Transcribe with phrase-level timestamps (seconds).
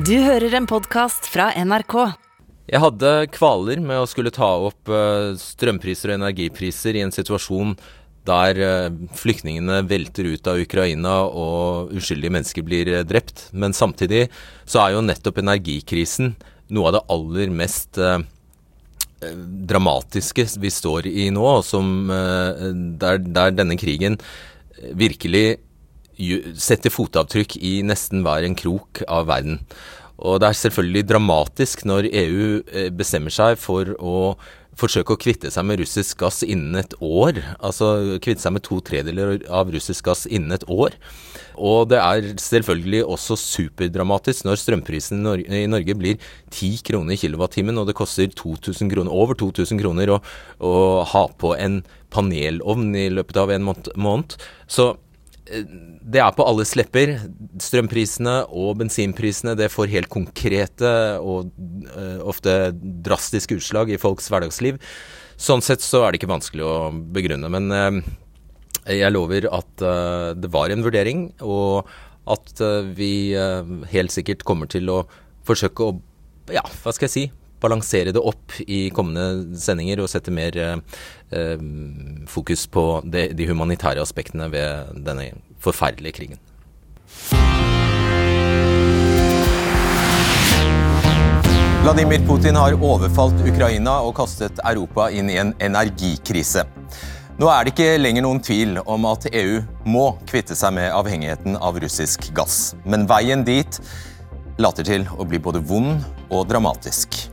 [0.00, 1.94] Du hører en podkast fra NRK.
[2.70, 7.74] Jeg hadde kvaler med å skulle ta opp eh, strømpriser og energipriser i en situasjon
[8.28, 8.86] der eh,
[9.18, 13.50] flyktningene velter ut av Ukraina og uskyldige mennesker blir eh, drept.
[13.52, 14.28] Men samtidig
[14.64, 16.32] så er jo nettopp energikrisen
[16.72, 18.00] noe av det aller mest
[19.20, 24.16] dramatiske vi står i nå, som, der, der denne krigen
[24.96, 25.58] virkelig
[26.58, 29.60] setter fotavtrykk i nesten hver en krok av verden.
[30.20, 34.16] Og det er selvfølgelig dramatisk når EU eh, bestemmer seg for å
[34.80, 37.40] forsøke å kvitte seg med russisk gass innen et år.
[37.58, 40.96] Altså kvitte seg med to tredeler av russisk gass innen et år.
[41.60, 46.16] Og det er selvfølgelig også superdramatisk når strømprisen i Norge blir
[46.48, 50.20] 10 kroner i kilowattimen, og det koster 2000 kroner, over 2000 kroner å,
[50.64, 50.74] å
[51.12, 54.38] ha på en panelovn i løpet av en måned.
[54.70, 54.94] Så
[55.50, 57.16] det er på alles lepper.
[57.62, 61.50] Strømprisene og bensinprisene det får helt konkrete og
[61.94, 62.72] uh, ofte
[63.06, 64.80] drastiske utslag i folks hverdagsliv.
[65.40, 66.76] Sånn sett så er det ikke vanskelig å
[67.14, 67.50] begrunne.
[67.52, 68.00] Men uh,
[68.90, 71.90] jeg lover at uh, det var en vurdering, og
[72.30, 72.60] at
[72.94, 73.32] vi
[73.90, 74.98] helt sikkert kommer til å
[75.48, 75.94] forsøke å
[76.52, 77.24] ja, hva skal jeg si
[77.60, 81.56] balansere det opp i kommende sendinger og sette mer eh,
[82.30, 86.40] fokus på det, de humanitære aspektene ved denne forferdelige krigen.
[91.80, 96.66] Vladimir Putin har overfalt Ukraina og kastet Europa inn i en energikrise.
[97.40, 101.56] Nå er det ikke lenger noen tvil om at EU må kvitte seg med avhengigheten
[101.56, 102.74] av russisk gass.
[102.84, 103.80] Men veien dit
[104.60, 107.29] later til å bli både vond og dramatisk.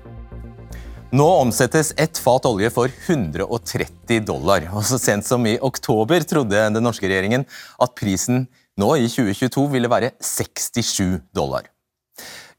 [1.12, 4.66] Nå omsettes ett fat olje for 130 dollar.
[4.76, 7.46] Og Så sent som i oktober trodde den norske regjeringen
[7.80, 8.44] at prisen
[8.76, 11.70] nå i 2022 ville være 67 dollar.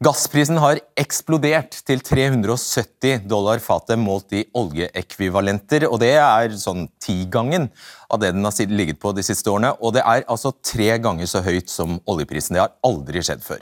[0.00, 5.84] Gassprisen har eksplodert til 370 dollar fatet målt i oljeekvivalenter.
[5.84, 7.68] og Det er sånn tigangen
[8.08, 9.76] av det den har ligget på de siste årene.
[9.82, 12.56] Og det er altså tre ganger så høyt som oljeprisen.
[12.56, 13.60] Det har aldri skjedd før.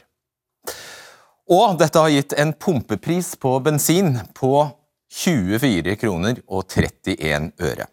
[1.47, 4.67] Og dette har gitt en pumpepris på bensin på
[5.15, 7.87] 24 kroner og 31 øre.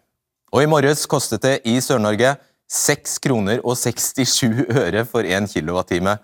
[0.50, 2.34] Og i morges kostet det i Sør-Norge
[2.70, 6.16] 6 kroner og 67 øre for 1 kilowattime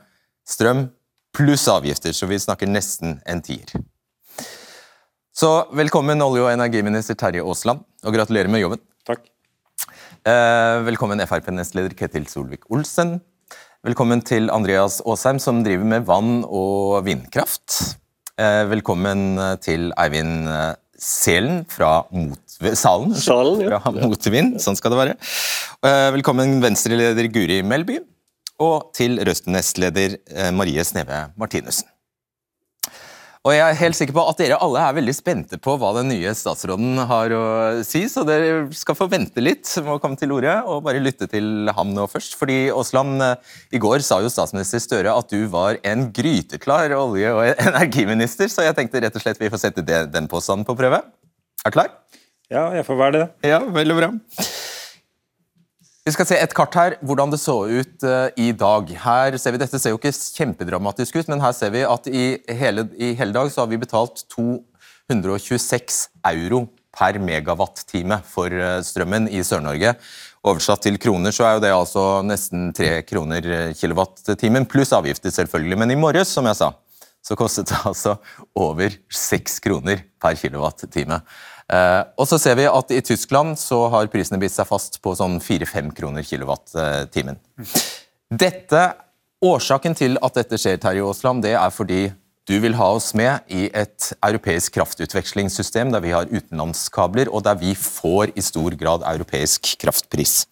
[0.42, 0.88] strøm
[1.36, 3.78] pluss avgifter, så vi snakker nesten en tier.
[5.30, 8.82] Så velkommen olje- og energiminister Terje Aasland, og gratulerer med jobben.
[9.06, 9.22] Takk.
[10.26, 13.20] Eh, velkommen Frp-nestleder Ketil Solvik-Olsen.
[13.80, 17.96] Velkommen til Andreas Aasheim, som driver med vann- og vindkraft.
[18.36, 22.42] Eh, velkommen til Eivind eh, Selen fra mot,
[22.76, 23.14] Salen.
[23.16, 23.78] Salen ja.
[23.80, 25.14] Fra Motvind, sånn skal det være.
[25.80, 27.96] Eh, velkommen Venstre-leder Guri Melby.
[28.60, 30.18] Og til Røsten-nestleder
[30.52, 31.88] Marie Sneve Martinussen.
[33.40, 36.10] Og Jeg er helt sikker på at dere alle er veldig spente på hva den
[36.12, 37.44] nye statsråden har å
[37.88, 41.24] si, så dere skal få vente litt med å komme til orde og bare lytte
[41.32, 42.36] til ham nå først.
[42.36, 43.24] Fordi Aasland,
[43.72, 48.68] i går sa jo statsminister Støre at du var en gryteklar olje- og energiminister, så
[48.68, 51.00] jeg tenkte rett og slett vi får sette den påstanden på prøve.
[51.64, 51.94] Er du klar?
[52.52, 53.26] Ja, jeg får være det.
[53.48, 54.12] Ja, veldig bra.
[56.00, 58.88] Vi skal se et kart her, hvordan det så ut uh, i dag.
[59.02, 62.24] Her ser vi, Dette ser jo ikke kjempedramatisk ut, men her ser vi at i
[62.56, 66.00] hele, i hele dag så har vi betalt 226
[66.32, 66.62] euro
[66.96, 69.92] per megawatt-time for uh, strømmen i Sør-Norge.
[70.40, 75.34] Oversatt til kroner så er jo det altså nesten 3 kroner eh, kilowatt-timen, pluss avgifter
[75.34, 75.76] selvfølgelig.
[75.82, 76.70] Men i morges, som jeg sa,
[77.24, 78.16] så kostet det altså
[78.58, 81.20] over 6 kroner per kilowatt-time.
[81.70, 85.14] Eh, og så ser vi at I Tyskland så har prisene bitt seg fast på
[85.18, 87.38] sånn 4-5 kroner kilowatt-timen.
[88.30, 88.88] Dette,
[89.40, 92.10] Årsaken til at dette skjer, Terje Aasland, det er fordi
[92.50, 97.56] du vil ha oss med i et europeisk kraftutvekslingssystem der vi har utenlandskabler, og der
[97.60, 100.42] vi får i stor grad europeisk kraftpris.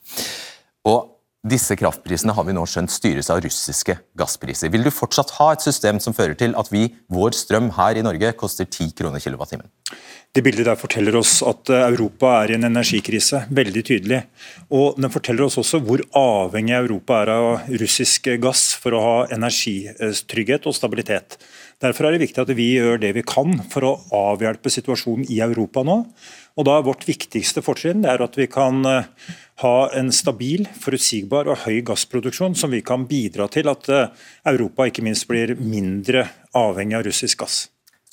[0.88, 4.72] Og disse kraftprisene har vi nå skjønt styres av russiske gasspriser.
[4.74, 8.02] Vil du fortsatt ha et system som fører til at vi, vår strøm her i
[8.02, 9.70] Norge koster 10 kroner kilowattimen?
[10.34, 14.18] Det bildet der forteller oss at eh, Europa er i en energikrise, veldig tydelig.
[14.74, 19.16] Og Den forteller oss også hvor avhengig Europa er av russisk gass for å ha
[19.38, 21.38] energitrygghet og stabilitet.
[21.78, 23.96] Derfor er det viktig at vi gjør det vi kan for å
[24.34, 26.02] avhjelpe situasjonen i Europa nå.
[26.58, 29.06] Og da er Vårt viktigste fortrinn at vi kan eh,
[29.62, 34.12] ha en stabil, forutsigbar og høy gassproduksjon som vi kan bidra til at eh,
[34.52, 37.66] Europa ikke minst blir mindre avhengig av russisk gass.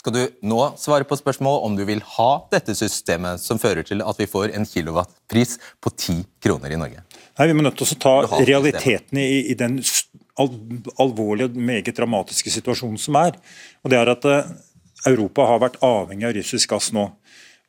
[0.06, 4.04] Skal du nå svare på spørsmålet om du vil ha dette systemet som fører til
[4.06, 7.02] at vi får en kilowattpris på 10 kroner i Norge?
[7.40, 9.80] Nei, Vi må nødt til å ta realitetene i, i den
[10.38, 10.52] al
[11.02, 13.38] alvorlige og meget dramatiske situasjonen som er.
[13.84, 14.54] Og det er at uh,
[15.10, 17.08] Europa har vært avhengig av russisk gass nå.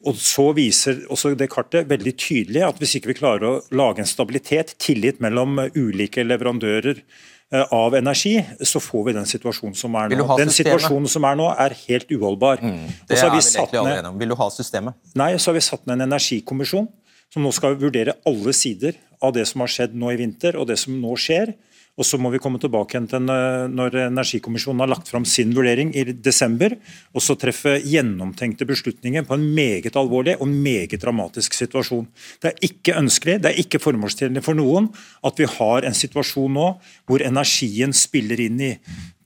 [0.05, 4.03] Og så viser også det kartet veldig tydelig at hvis ikke vi klarer å lage
[4.03, 9.97] en stabilitet, tillit mellom ulike leverandører eh, av energi, så får vi den situasjonen som
[9.97, 10.27] er nå.
[10.37, 12.61] Den situasjonen som er nå, er helt uholdbar.
[12.61, 15.01] Mm, det er vi vel ned, Vil du ha systemet?
[15.17, 16.91] Nei, så har vi satt ned en energikommisjon
[17.33, 20.69] som nå skal vurdere alle sider av det som har skjedd nå i vinter og
[20.69, 21.57] det som nå skjer.
[21.97, 26.05] Og Så må vi komme tilbake til når Energikommisjonen har lagt fram sin vurdering i
[26.13, 26.75] desember,
[27.17, 32.07] og så treffe gjennomtenkte beslutninger på en meget alvorlig og meget dramatisk situasjon.
[32.43, 34.91] Det er ikke ønskelig, det er ikke formålstjenlig for noen
[35.25, 36.71] at vi har en situasjon nå
[37.09, 38.73] hvor energien spiller inn i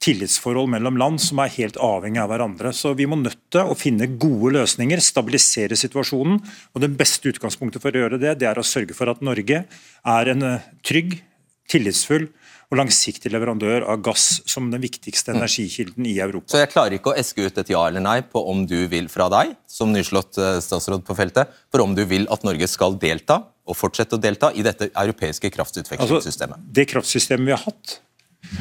[0.00, 2.72] tillitsforhold mellom land som er helt avhengig av hverandre.
[2.72, 6.40] Så Vi må nødt til å finne gode løsninger, stabilisere situasjonen.
[6.75, 9.67] og Det beste utgangspunktet for å gjøre det, det er å sørge for at Norge
[9.67, 11.20] er en eh, trygg,
[11.69, 12.31] tillitsfull
[12.70, 15.38] og langsiktig leverandør av gass som den viktigste mm.
[15.40, 16.52] energikilden i Europa.
[16.52, 19.08] Så jeg klarer ikke å eske ut et ja eller nei på om du vil
[19.11, 22.94] fra deg, som nyslått eh, statsråd på feltet, for om du vil at Norge skal
[23.02, 26.61] delta, og fortsette å delta, i dette europeiske kraftutvekslingssystemet?
[26.62, 27.96] Altså, det kraftsystemet vi har hatt,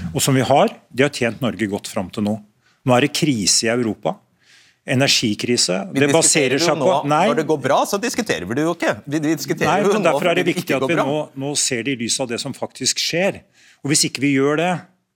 [0.09, 2.35] og som vi har, det har tjent Norge godt fram til nå.
[2.89, 4.17] Nå er det krise i Europa
[4.89, 5.79] energikrise.
[5.93, 7.25] Vi det baserer seg på Nei.
[7.29, 8.95] Når det går bra, så diskuterer vi det jo ikke.
[9.05, 11.99] Vi diskuterer Nei, men Derfor er det viktig at vi nå, nå, ser det i
[12.03, 13.43] lys av det som faktisk skjer.
[13.83, 14.71] Og Hvis ikke vi gjør det,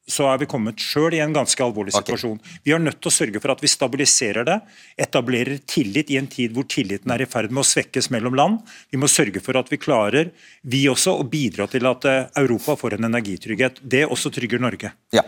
[0.09, 2.35] så er vi kommet sjøl i en ganske alvorlig situasjon.
[2.41, 2.57] Okay.
[2.67, 4.57] Vi er nødt til å sørge for at vi stabiliserer det,
[4.99, 8.73] etablerer tillit i en tid hvor tilliten er i ferd med å svekkes mellom land.
[8.91, 12.75] Vi må sørge for at vi klarer, vi også, å bidra til at eh, Europa
[12.79, 13.79] får en energitrygghet.
[13.79, 14.91] Det også trygger Norge.
[15.15, 15.23] Ja.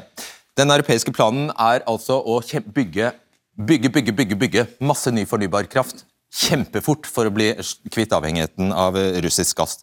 [0.59, 2.41] Den europeiske planen er altså å
[2.75, 3.13] bygge,
[3.55, 6.05] bygge, bygge, bygge, bygge masse ny fornybar kraft
[6.35, 7.53] kjempefort for å bli
[7.93, 9.79] kvitt avhengigheten av russisk gass.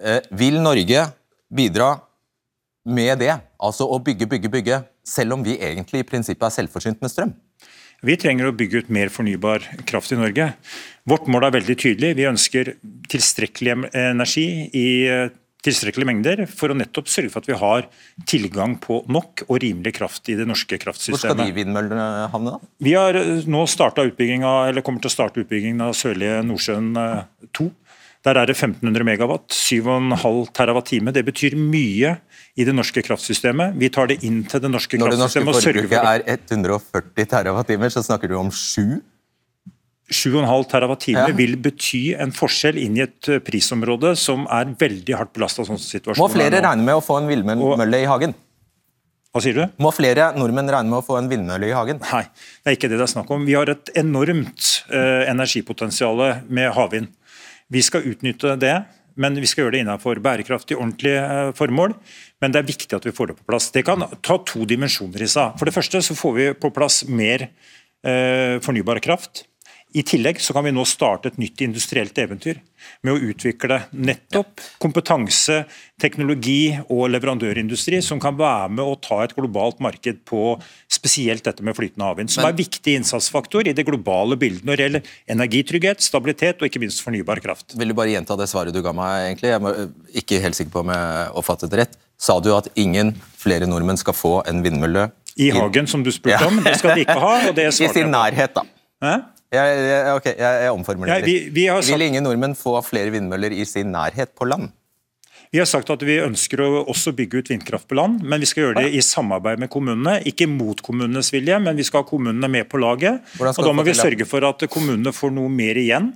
[0.00, 1.04] Eh, vil Norge
[1.52, 1.92] bidra
[2.88, 7.02] med det, altså å bygge, bygge, bygge, selv om vi egentlig i prinsippet er selvforsynt
[7.02, 7.34] med strøm?
[8.00, 10.46] Vi trenger å bygge ut mer fornybar kraft i Norge.
[11.04, 12.14] Vårt mål er veldig tydelig.
[12.16, 12.72] Vi ønsker
[13.12, 15.34] tilstrekkelig energi i eh,
[15.64, 17.88] tilstrekkelige mengder for å nettopp sørge for at vi har
[18.30, 21.20] tilgang på nok og rimelig kraft i det norske kraftsystemet.
[21.20, 22.56] Hvor skal de vindmøllene havne?
[22.56, 22.72] da?
[22.86, 26.90] Vi har eh, nå av, eller kommer til å starte utbyggingen av Sørlige Nordsjøen
[27.52, 27.68] 2.
[27.68, 27.76] Eh,
[28.20, 31.12] Der er det 1500 megawatt, 7,5 terawatt-time.
[31.16, 32.18] Det betyr mye
[32.60, 33.78] i det norske kraftsystemet.
[33.80, 35.46] Vi tar det inn til det norske Når kraftsystemet.
[35.48, 39.00] Når det norske forbruket er 140 TWh, så snakker du om 7?
[40.10, 41.26] 7,5 TWh ja.
[41.38, 45.66] vil bety en forskjell inn i et eh, prisområde som er veldig hardt belasta.
[45.66, 45.78] Sånn
[46.18, 48.34] Må flere regne med å få en villmølle i hagen?
[49.30, 49.62] Hva sier du?
[49.78, 52.00] Må flere nordmenn regne med å få en vindmølle i hagen?
[52.10, 52.24] Nei,
[52.64, 53.44] det er ikke det det er snakk om.
[53.46, 57.12] Vi har et enormt uh, energipotensial med havvind.
[57.70, 58.74] Vi skal utnytte det,
[59.14, 61.94] men vi skal gjøre det innenfor bærekraftig, ordentlige uh, formål.
[62.42, 63.70] Men det er viktig at vi får det på plass.
[63.70, 65.54] Det kan ta to dimensjoner i seg.
[65.60, 69.44] For det første så får vi på plass mer uh, fornybar kraft.
[69.96, 72.60] I tillegg så kan vi nå starte et nytt industrielt eventyr
[73.04, 75.64] med å utvikle nettopp kompetanse,
[76.00, 80.54] teknologi og leverandørindustri som kan være med å ta et globalt marked på
[80.90, 84.78] spesielt dette med flytende havvind, som er en viktig innsatsfaktor i det globale bildet når
[84.78, 87.74] det gjelder energitrygghet, stabilitet og ikke minst fornybar kraft.
[87.74, 89.52] Vil du bare gjenta det svaret du ga meg, egentlig?
[89.52, 93.14] Jeg er ikke helt sikker på om jeg oppfattet det rett sa du at ingen
[93.40, 95.08] flere nordmenn skal få en vindmølle
[95.40, 96.60] I hagen, som du spurte om.
[96.64, 97.34] Det skal de ikke ha.
[97.48, 98.66] og det I sin nærhet, da.
[99.00, 99.14] Hæ?
[99.50, 101.24] Jeg, jeg, okay, jeg, jeg omformulerer.
[101.26, 101.90] Vi, vi sagt...
[101.90, 104.70] Vil ingen nordmenn få flere vindmøller i sin nærhet på land?
[105.50, 108.46] Vi har sagt at vi ønsker å også bygge ut vindkraft på land, men vi
[108.46, 110.20] skal gjøre det i samarbeid med kommunene.
[110.30, 113.18] Ikke mot kommunenes vilje, men vi skal ha kommunene med på laget.
[113.42, 116.12] og Da må vi sørge for at kommunene får noe mer igjen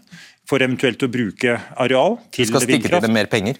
[0.47, 2.47] for eventuelt å bruke areal til vindkraft.
[2.47, 3.59] Du skal stikke til dem mer penger?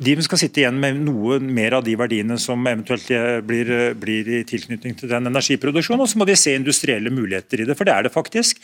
[0.00, 3.96] De skal sitte igjen med noe mer av de verdiene som eventuelt eh, blir, eh,
[3.98, 6.04] blir, i tilknytning til den energiproduksjonen.
[6.04, 8.62] Og så må de se industrielle muligheter i det, for det er det faktisk.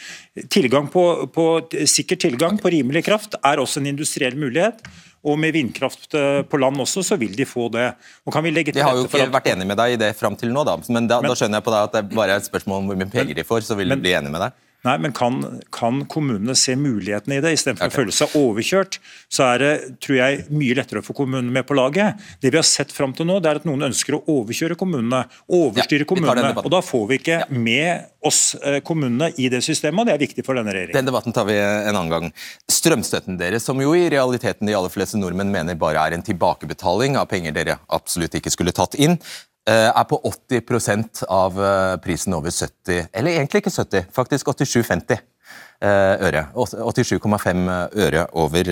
[0.52, 1.04] Tilgang på,
[1.34, 1.46] på,
[1.92, 4.80] sikker tilgang på rimelig kraft er også en industriell mulighet.
[5.26, 7.90] Og med vindkraft eh, på land også, så vil de få det.
[8.24, 10.14] Og kan vi legge til De har jo ikke vært enig med deg i det
[10.16, 10.78] fram til nå, da.
[10.88, 12.92] Men da, men, da skjønner jeg på deg at det bare er et spørsmål om
[12.92, 14.62] hvor mye penger de får, så vil de bli enig med deg.
[14.86, 15.40] Nei, men kan,
[15.74, 17.94] kan, kommunene se mulighetene i det, istedenfor okay.
[17.94, 18.98] å føle seg overkjørt?
[19.32, 19.72] Så er det
[20.04, 22.20] tror jeg, mye lettere å få kommunene med på laget.
[22.42, 25.24] Det vi har sett fram til nå, det er at noen ønsker å overkjøre kommunene.
[25.50, 26.52] Overstyre ja, kommunene.
[26.62, 27.48] Og da får vi ikke ja.
[27.50, 30.98] med oss eh, kommunene i det systemet, og det er viktig for denne regjeringen.
[31.00, 32.30] Den debatten tar vi en annen gang.
[32.70, 37.18] Strømstøtten deres, som jo i realiteten de aller fleste nordmenn mener bare er en tilbakebetaling
[37.18, 39.18] av penger dere absolutt ikke skulle tatt inn.
[39.66, 45.16] Eh, er på 80 av eh, prisen over 70 Eller egentlig ikke 70, faktisk 87,50
[45.16, 46.44] eh, øre.
[46.54, 47.64] 87,5
[48.04, 48.70] øre over,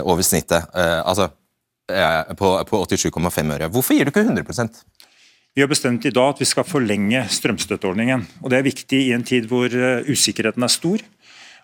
[0.00, 0.64] over snittet.
[1.04, 1.28] Altså
[2.38, 3.68] på, på 87,5 øre.
[3.68, 4.80] Hvorfor gir du ikke 100%
[5.54, 8.24] Vi har bestemt i dag at vi skal forlenge strømstøtteordningen.
[8.40, 9.68] og Det er viktig i en tid hvor
[10.08, 11.04] usikkerheten er stor.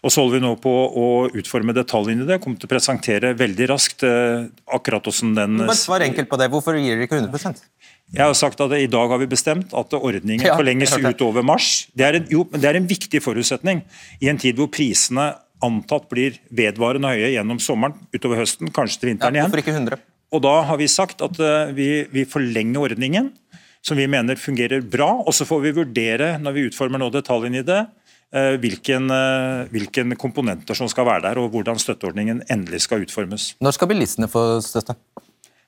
[0.06, 2.36] Og så holder vi nå på å utforme detaljene i det.
[2.42, 4.44] Kommer til å presentere veldig raskt eh,
[4.76, 6.46] akkurat hvordan den Bare Svar enkelt på det.
[6.52, 7.64] Hvorfor gir dere ikke 100%
[8.14, 11.88] Jeg har sagt at I dag har vi bestemt at ordningen Ja, forlenges utover mars.
[11.96, 13.82] Det er, en, jo, men det er en viktig forutsetning
[14.22, 15.32] i en tid hvor prisene
[15.64, 19.58] antatt blir vedvarende høye gjennom sommeren, utover høsten, kanskje til Ja, vinteren igjen.
[19.64, 19.98] ikke 100
[20.36, 23.32] Og da har vi sagt at eh, vi, vi forlenger ordningen,
[23.82, 25.10] som vi mener fungerer bra.
[25.24, 27.82] Og så får vi vurdere, når vi utformer nå detaljene i det,
[28.32, 33.54] hvilken, eh, hvilken komponenter som skal være der, og hvordan støtteordningen endelig skal utformes.
[33.60, 34.96] Når skal bilistene få støtte?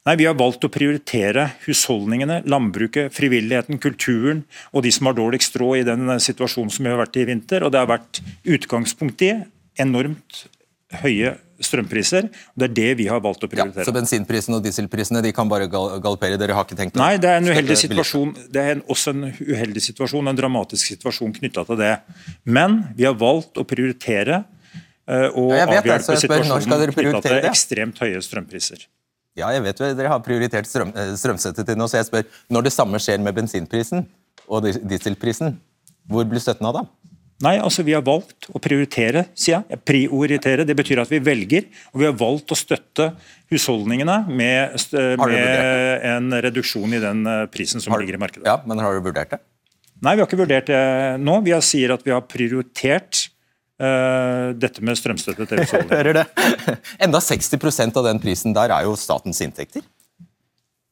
[0.06, 5.58] Nei, Vi har valgt å prioritere husholdningene, landbruket, frivilligheten, kulturen og de som har dårligst
[5.60, 7.62] råd i den eh, situasjonen som vi har vært i i vinter.
[7.62, 9.34] Og Det har vært utgangspunkt i
[9.78, 10.46] enormt
[11.02, 12.28] høye strømpriser.
[12.54, 13.82] Det er det vi har valgt å prioritere.
[13.82, 16.38] Ja, så bensinprisene og dieselprisene de kan bare gal galoppere?
[16.40, 18.34] Dere har ikke tenkt å Nei, det er en uheldig situasjon.
[18.54, 21.94] Det er en, også en uheldig situasjon, en dramatisk situasjon knytta til det.
[22.46, 27.50] Men vi har valgt å prioritere uh, og Ja, det, avhjelpe spør, situasjonen knytta til
[27.50, 28.86] ekstremt høye strømpriser.
[29.38, 32.66] Ja, jeg vet Dere har prioritert strøm, eh, strømstøtte til nå, så jeg spør når
[32.66, 34.02] det samme skjer med bensinprisen
[34.48, 35.54] og dieselprisen,
[36.08, 36.82] hvor blir støtten av da?
[37.44, 39.78] Nei, altså vi har valgt å prioritere, sier jeg.
[39.86, 41.68] Prioritere, det betyr at vi velger.
[41.92, 43.12] Og vi har valgt å støtte
[43.52, 44.74] husholdningene med,
[45.22, 48.46] med en reduksjon i den eh, prisen som Har- ligger i markedet.
[48.48, 49.38] Ja, men har du vurdert det?
[50.02, 50.82] Nei, vi har ikke vurdert det
[51.22, 51.38] nå.
[51.46, 53.28] Vi har sier at vi har prioritert
[53.78, 55.98] Uh, dette med strømstøtte til husholdningene.
[56.00, 56.78] Hører det?
[57.06, 59.84] Enda 60% av den prisen der er jo statens inntekter.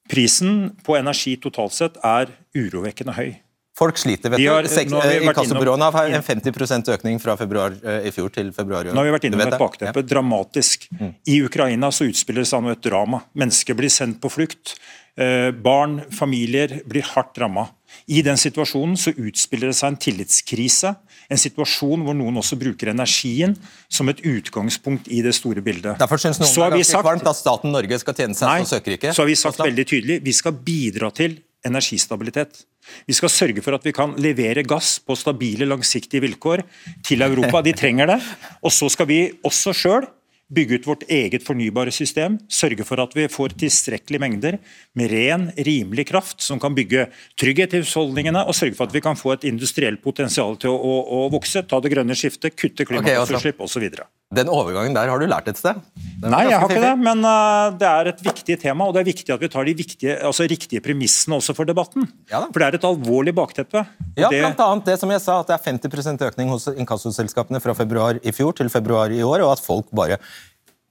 [0.07, 3.33] Prisen på energi totalt sett er urovekkende høy.
[3.77, 4.69] Folk sliter, vet har- du.
[4.73, 8.95] Eh, Inkassobyråene har en 50 økning fra februar eh, i fjor til februar i år.
[8.97, 10.01] Nå har vi vært innom et bakteppe.
[10.01, 10.03] Ja.
[10.15, 10.89] Dramatisk.
[10.99, 11.15] Mm.
[11.29, 13.21] I Ukraina så utspiller det seg nå et drama.
[13.37, 14.77] Mennesker blir sendt på flukt.
[15.19, 17.69] Eh, barn, familier blir hardt ramma.
[18.09, 20.97] I den situasjonen så utspiller det seg en tillitskrise.
[21.31, 23.57] En situasjon hvor noen også bruker energien
[23.89, 25.99] som et utgangspunkt i det store bildet.
[25.99, 28.15] Derfor syns noen Så det har er vi ganske sagt- kvalmt at staten Norge skal
[28.15, 29.13] tjene seg Nei, som søkerike.
[29.13, 32.65] så har vi sagt veldig tydelig vi skal bidra til energistabilitet.
[33.07, 36.65] Vi skal sørge for at vi kan levere gass på stabile, langsiktige vilkår
[37.07, 37.63] til Europa.
[37.63, 38.21] De trenger det.
[38.63, 40.07] Og så skal vi også sjøl
[40.53, 42.39] bygge ut vårt eget fornybare system.
[42.53, 44.59] Sørge for at vi får tilstrekkelige mengder
[44.99, 47.09] med ren, rimelig kraft som kan bygge
[47.41, 50.77] trygghet i husholdningene, og sørge for at vi kan få et industrielt potensial til å,
[50.77, 51.65] å, å vokse.
[51.67, 53.89] Ta det grønne skiftet, kutte klimagassutslipp osv.
[54.35, 55.79] Den overgangen der har du lært et sted?
[56.25, 59.07] Nei, jeg har ikke det, men uh, det er et viktig tema, og det er
[59.07, 62.09] viktig at vi tar de viktige, altså riktige premissene også for debatten.
[62.33, 63.85] Ja for det er et alvorlig bakteppe.
[64.17, 67.61] Ja, det, blant annet det som jeg sa, at det er 50% økning hos inkassoselskapene
[67.63, 70.19] fra februar i fjor til februar i år, og at folk bare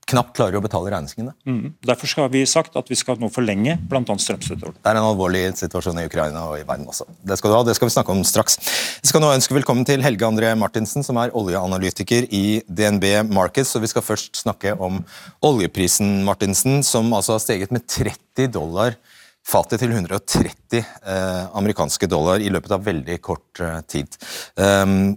[0.09, 1.33] knapt klarer å betale regningene.
[1.47, 4.01] mm, derfor skal vi sagt at vi skal nå forlenge bl.a.
[4.03, 4.83] strømstøtteordningen.
[4.83, 7.07] Det er en alvorlig situasjon i Ukraina og i verden også.
[7.25, 8.59] Det skal du ha, det skal vi snakke om straks.
[9.01, 13.73] Vi skal nå ønske velkommen til Helge André Martinsen, som er oljeanalytiker i DNB Markets.
[13.77, 15.01] Og vi skal først snakke om
[15.45, 18.99] oljeprisen, Martinsen, som altså har steget med 30 dollar
[19.45, 24.17] fatet til 130 eh, amerikanske dollar i løpet av veldig kort eh, tid.
[24.57, 25.15] Um,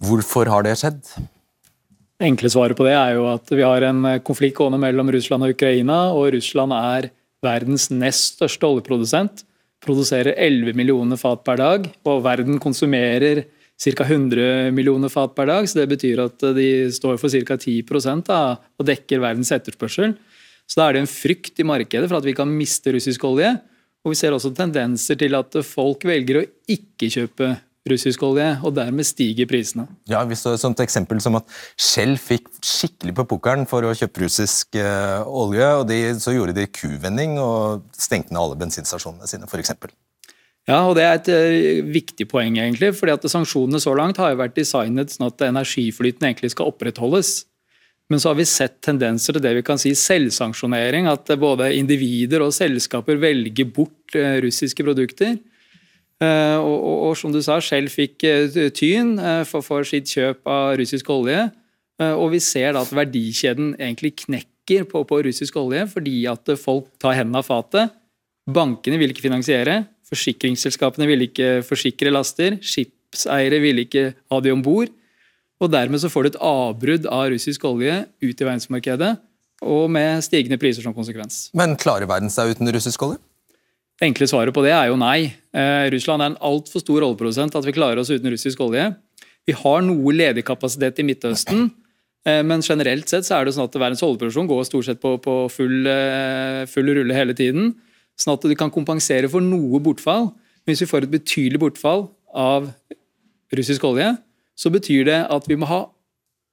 [0.00, 1.00] hvorfor har det skjedd?
[2.22, 5.56] Enkle svaret på det er jo at vi har en konflikt gående mellom Russland og
[5.56, 7.08] Ukraina, og Russland er
[7.42, 9.42] verdens nest største oljeprodusent.
[9.82, 13.42] Produserer 11 millioner fat per dag, og verden konsumerer
[13.82, 14.06] ca.
[14.06, 15.66] 100 millioner fat per dag.
[15.66, 17.56] så Det betyr at de står for ca.
[17.56, 20.14] 10 da, og dekker verdens etterspørsel.
[20.70, 23.50] Så da er det en frykt i markedet for at vi kan miste russisk olje.
[24.04, 27.56] Og vi ser også tendenser til at folk velger å ikke kjøpe
[27.88, 29.88] russisk olje, og dermed stiger prisene.
[30.10, 31.48] Ja, vi så et sånt eksempel som at
[31.80, 36.56] Shell fikk skikkelig på pokeren for å kjøpe russisk uh, olje, og de, så gjorde
[36.58, 39.74] de kuvending og stengte ned alle bensinstasjonene sine, f.eks.
[40.70, 44.34] Ja, og Det er et uh, viktig poeng, egentlig, fordi at sanksjonene så langt har
[44.34, 47.40] jo vært designet sånn at energiflyten egentlig skal opprettholdes.
[48.10, 51.06] Men så har vi sett tendenser til det vi kan si selvsanksjonering.
[51.08, 55.38] At både individer og selskaper velger bort eh, russiske produkter.
[56.20, 60.10] Eh, Og, og, og som du sa, Shell fikk eh, tyn eh, for, for sitt
[60.12, 61.50] kjøp av russisk olje.
[62.02, 66.88] Og vi ser da at verdikjeden egentlig knekker på, på russisk olje fordi at folk
[66.98, 67.92] tar hendene av fatet.
[68.50, 69.84] Bankene vil ikke finansiere.
[70.10, 72.56] Forsikringsselskapene vil ikke forsikre laster.
[72.58, 74.90] Skipseiere vil ikke ha de om bord.
[75.62, 79.12] Og dermed så får du et avbrudd av russisk olje ut i verdensmarkedet,
[79.62, 81.52] og med stigende priser som konsekvens.
[81.54, 83.20] Men klarer verden seg uten russisk olje?
[84.02, 85.30] Enkle svaret på det er jo nei.
[85.54, 88.88] Eh, Russland er en altfor stor oljeprodusent at vi klarer oss uten russisk olje.
[89.46, 91.70] Vi har noe ledig kapasitet i Midtøsten,
[92.22, 95.16] Eh, men generelt sett så er det sånn at verdens oljeproduksjon går stort sett på,
[95.22, 97.72] på full, eh, full, rulle hele tiden.
[98.18, 100.30] Sånn at du kan kompensere for noe bortfall.
[100.68, 102.70] Hvis vi får et betydelig bortfall av
[103.52, 104.12] russisk olje,
[104.54, 105.82] så betyr det at vi må ha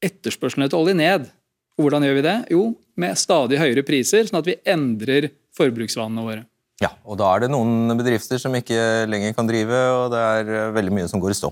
[0.04, 1.30] etterspørselen etter olje ned.
[1.78, 2.38] Og hvordan gjør vi det?
[2.56, 2.64] Jo,
[3.00, 6.49] med stadig høyere priser, sånn at vi endrer forbruksvanene våre.
[6.80, 10.52] Ja, og da er det noen bedrifter som ikke lenger kan drive, og det er
[10.56, 11.52] eh, veldig mye som går i stå.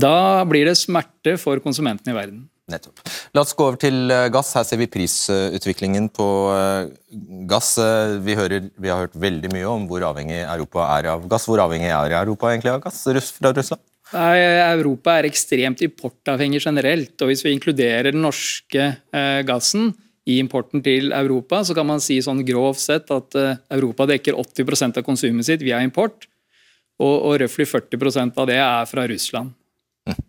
[0.00, 2.42] Da blir det smerte for konsumentene i verden.
[2.72, 3.02] Nettopp.
[3.36, 4.54] La oss gå over til eh, gass.
[4.56, 6.92] Her ser vi prisutviklingen på eh,
[7.50, 7.74] gass.
[8.24, 11.44] Vi, hører, vi, har hørt veldig mye om hvor avhengig Europa er av gass.
[11.50, 13.04] Hvor avhengig er Europa egentlig av gass
[13.36, 13.84] fra Russland?
[14.14, 17.18] Europa er ekstremt importavhengig generelt.
[17.20, 18.88] og Hvis vi inkluderer den norske
[19.44, 19.92] gassen,
[20.24, 24.38] i importen til Europa, så kan man si sånn grovt sett at eh, Europa dekker
[24.40, 26.28] 80% av konsumet sitt via import,
[27.02, 29.52] og, og røftlig 40% av det er fra Russland.
[30.08, 30.20] Mm.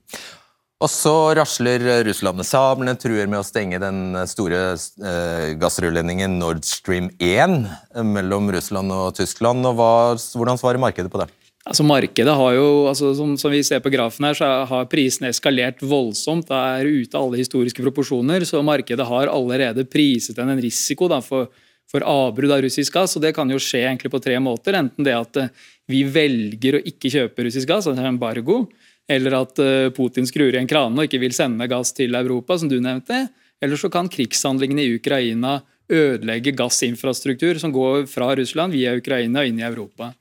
[0.83, 6.65] Og så rasler Russland med sablene, truer med å stenge den store eh, gassrørledningen Nord
[6.67, 9.63] Stream 1 mellom Russland og Tyskland.
[9.65, 9.93] og hva,
[10.35, 11.29] Hvordan svarer markedet på det?
[11.65, 15.31] Altså Markedet har jo, altså som, som, vi ser på grafen her, så har prisene
[15.33, 16.45] eskalert voldsomt.
[16.45, 18.43] Det er ute av alle historiske proporsjoner.
[18.45, 21.49] Så markedet har allerede priset en risiko da, for,
[21.89, 23.15] for avbrudd av russisk gass.
[23.17, 24.77] og Det kan jo skje egentlig på tre måter.
[24.77, 25.49] Enten det at eh,
[25.89, 28.67] vi velger å ikke kjøpe russisk gass, altså embargo,
[29.09, 32.69] eller at eh, Putin skrur igjen kranene og ikke vil sende gass til Europa, som
[32.69, 33.23] du nevnte.
[33.57, 39.49] Eller så kan krigshandlingene i Ukraina ødelegge gassinfrastruktur som går fra Russland via Ukraina og
[39.49, 40.11] inn i Europa.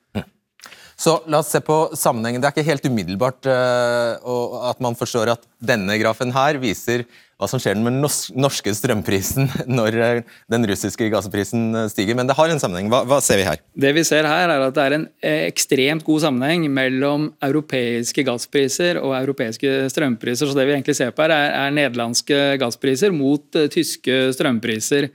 [1.04, 2.40] Så la oss se på sammenhengen.
[2.40, 7.48] Det er ikke helt umiddelbart uh, at man forstår at denne grafen her viser hva
[7.50, 8.06] som skjer med den
[8.40, 12.88] norske strømprisen når uh, den russiske gassprisen eh, stiger, men det har en sammenheng.
[12.92, 13.60] Hva, hva, ser vi her?
[13.76, 15.06] Det vi ser her er at det er en
[15.50, 20.48] ekstremt god sammenheng mellom europeiske gasspriser og europeiske strømpriser.
[20.48, 23.44] Så det vi egentlig ser på her, er, er nederlandske gasspriser mot
[23.74, 25.10] tyske strømpriser.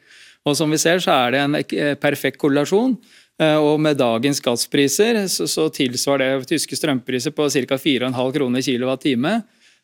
[0.46, 2.93] Og som vi ser, så er det en perfekt korrelasjon.
[3.39, 7.79] Eh, og med dagens gasspriser så, så tilsvarer det tyske strømpriser på ca.
[7.79, 9.15] 4,5 kroner kWt.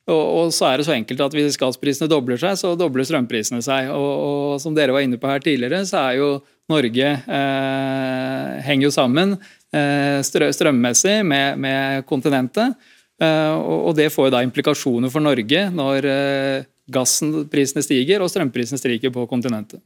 [0.05, 3.63] Og, og, så er det så enkelt at hvis gassprisene dobler seg, så dobler strømprisene
[3.65, 3.89] seg.
[3.95, 6.29] Og, og som dere var inne på her tidligere, så er jo
[6.69, 9.35] Norge eh, henger jo sammen
[9.73, 12.77] eh, strømmessig med, med kontinentet.
[13.21, 18.29] Eh, og, og, det får jo da implikasjoner for Norge når eh, gassprisene stiger og
[18.33, 19.81] strømprisene stiger på kontinentet.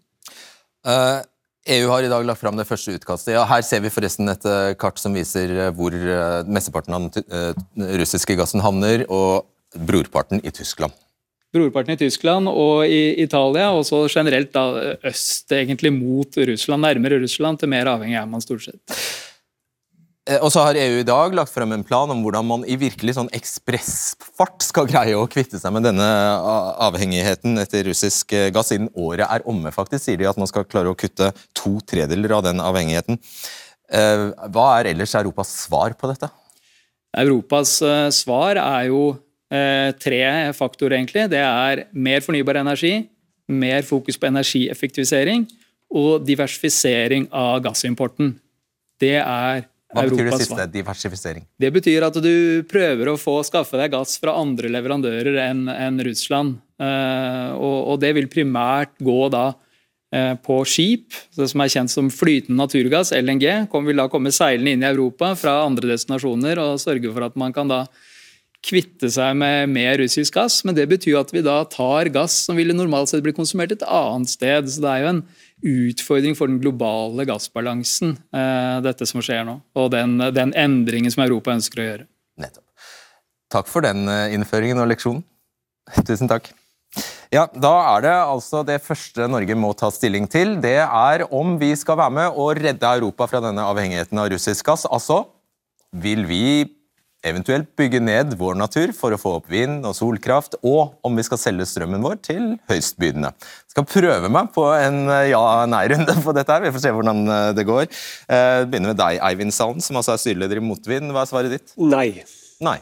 [0.87, 1.19] Uh
[1.69, 3.35] EU har i dag lagt fram det første utkastet.
[3.35, 7.05] Ja, her ser vi forresten et uh, kart som viser uh, hvor uh, mesteparten av
[7.13, 9.45] den russiske gassen havner, og
[9.77, 10.95] brorparten i Tyskland.
[11.53, 17.21] Brorparten i Tyskland og i Italia, og så generelt da øst egentlig mot Russland, nærmere
[17.23, 18.99] Russland, til mer avhengig er man stort sett.
[20.29, 22.77] Eh, og så har EU i dag lagt frem en plan om hvordan man i
[22.79, 26.09] virkelig sånn ekspressfart skal greie å kvitte seg med denne
[26.85, 28.69] avhengigheten etter russisk eh, gass.
[28.69, 32.35] Siden året er omme, faktisk, sier de at man skal klare å kutte to tredeler
[32.37, 33.17] av den avhengigheten.
[33.89, 36.29] Eh, hva er ellers Europas svar på dette?
[37.17, 37.79] Europas
[38.13, 39.01] svar er jo
[39.49, 40.19] tre
[40.53, 41.23] faktorer, egentlig.
[41.31, 42.91] Det er mer fornybar energi,
[43.49, 45.47] mer fokus på energieffektivisering
[45.89, 48.35] og diversifisering av gassimporten.
[49.01, 50.65] Det er hva betyr det siste?
[50.69, 51.45] Diversifisering?
[51.57, 55.97] Det betyr at du prøver å få skaffe deg gass fra andre leverandører enn en
[56.05, 56.59] Russland.
[56.79, 61.93] Uh, og, og, det vil primært gå da uh, på skip, det som er kjent
[61.93, 63.65] som flytende naturgass, LNG.
[63.73, 67.39] Kom, vil da komme seilende inn i Europa fra andre destinasjoner og sørge for at
[67.39, 67.87] man kan da
[68.65, 70.61] kvitte seg med mer russisk gass.
[70.67, 73.85] Men det betyr at vi da tar gass som ville normalt sett bli konsumert et
[73.87, 74.69] annet sted.
[74.69, 75.23] Så det er jo en
[75.65, 79.59] utfordring for den globale gassbalansen, eh, dette som skjer nå.
[79.79, 82.07] Og den, den, endringen som Europa ønsker å gjøre.
[82.39, 82.65] Nettopp.
[83.51, 85.23] Takk for den eh, innføringen og leksjonen.
[86.07, 86.51] Tusen takk.
[87.29, 90.55] Ja, Da er det altså det første Norge må ta stilling til.
[90.61, 94.65] Det er om vi skal være med og redde Europa fra denne avhengigheten av russisk
[94.65, 94.87] gass.
[94.89, 95.21] Altså,
[95.93, 96.65] vil vi
[97.25, 101.25] eventuelt bygge ned vår natur for å få opp vind og solkraft, og om vi
[101.27, 103.31] skal selge strømmen vår til høystbydende.
[103.35, 106.55] Jeg skal prøve meg på en eh, ja-nei-runde på dette.
[106.55, 107.87] her, Vi får se hvordan eh, det går.
[108.31, 111.11] Eh, begynner med deg, Eivind Sand, som altså er styreleder i Motvind.
[111.15, 111.75] Hva er svaret ditt?
[111.79, 112.23] Nei.
[112.63, 112.79] Nei.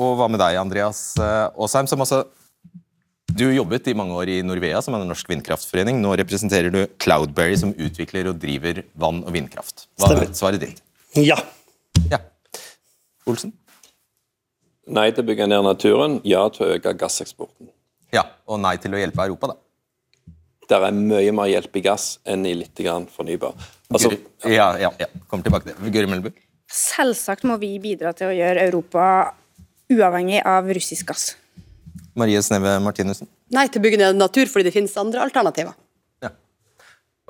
[0.00, 2.22] Og hva med deg, Andreas Aasheim, som altså
[3.34, 5.98] du jobbet i mange år i Norvea, som er en norsk vindkraftforening.
[6.00, 9.84] Nå representerer du Cloudberry, som utvikler og driver vann- og vindkraft.
[10.00, 10.80] Hva er svaret ditt?
[11.18, 11.34] Ja.
[11.34, 11.42] ja.
[13.30, 13.52] Olsen?
[14.94, 17.70] Nei til å bygge ned naturen, ja til å øke gasseksporten.
[18.14, 19.56] Ja, Og nei til å hjelpe Europa, da?
[20.68, 23.56] Det er mye mer hjelp i gass enn i litt grann fornybar.
[23.92, 24.12] Altså,
[24.48, 25.08] ja, ja, ja.
[25.28, 25.92] Kommer tilbake til det.
[25.92, 26.30] Guri Melbu?
[26.72, 29.04] Selvsagt må vi bidra til å gjøre Europa
[29.92, 31.34] uavhengig av russisk gass.
[32.16, 33.28] Marie Sneve Martinussen?
[33.52, 35.76] Nei til å bygge ned natur fordi det finnes andre alternativer.
[36.24, 36.30] Ja.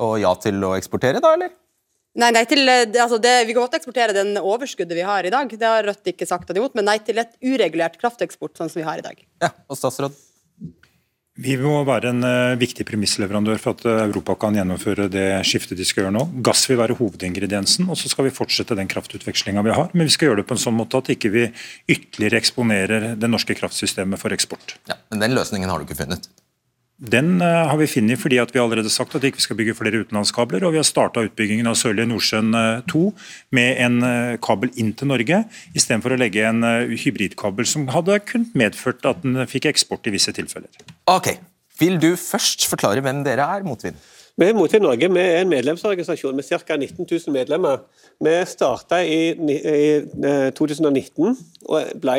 [0.05, 1.51] Og ja til å eksportere, da, eller?
[2.15, 5.33] Nei, nei til, eh, altså det, Vi kan godt eksportere den overskuddet vi har i
[5.35, 8.71] dag, det har Rødt ikke sagt at imot, men nei til et uregulert krafteksport sånn
[8.71, 9.19] som vi har i dag.
[9.43, 10.15] Ja, og statsråd?
[11.35, 15.81] Vi må være en uh, viktig premissleverandør for at uh, Europa kan gjennomføre det skiftet
[15.81, 16.23] de skal gjøre nå.
[16.47, 19.91] Gass vil være hovedingrediensen, og så skal vi fortsette den kraftutvekslinga vi har.
[19.99, 21.49] Men vi skal gjøre det på en sånn måte at ikke vi
[21.91, 24.77] ytterligere eksponerer det norske kraftsystemet for eksport.
[24.87, 26.31] Ja, Men den løsningen har du ikke funnet?
[27.05, 30.01] Den uh, har vi funnet fordi vi allerede sagt at vi ikke skal bygge flere
[30.05, 30.65] utenlandskabler.
[30.65, 32.55] Og vi har starta utbyggingen av Sørlige Nordsjøen
[32.91, 35.43] 2 uh, med en uh, kabel inn til Norge,
[35.77, 36.65] istedenfor å legge en
[36.97, 40.71] hybridkabel som hadde kunnet medført at den fikk eksport i visse tilfeller.
[41.11, 41.35] Ok,
[41.81, 43.99] Vil du først forklare hvem dere er, Motvind?
[44.35, 46.77] Vi er Motvind Norge vi er en medlemsorganisasjon med ca.
[46.77, 47.85] 19 000 medlemmer.
[48.19, 51.37] Vi starta i, i 2019
[51.71, 52.17] og ble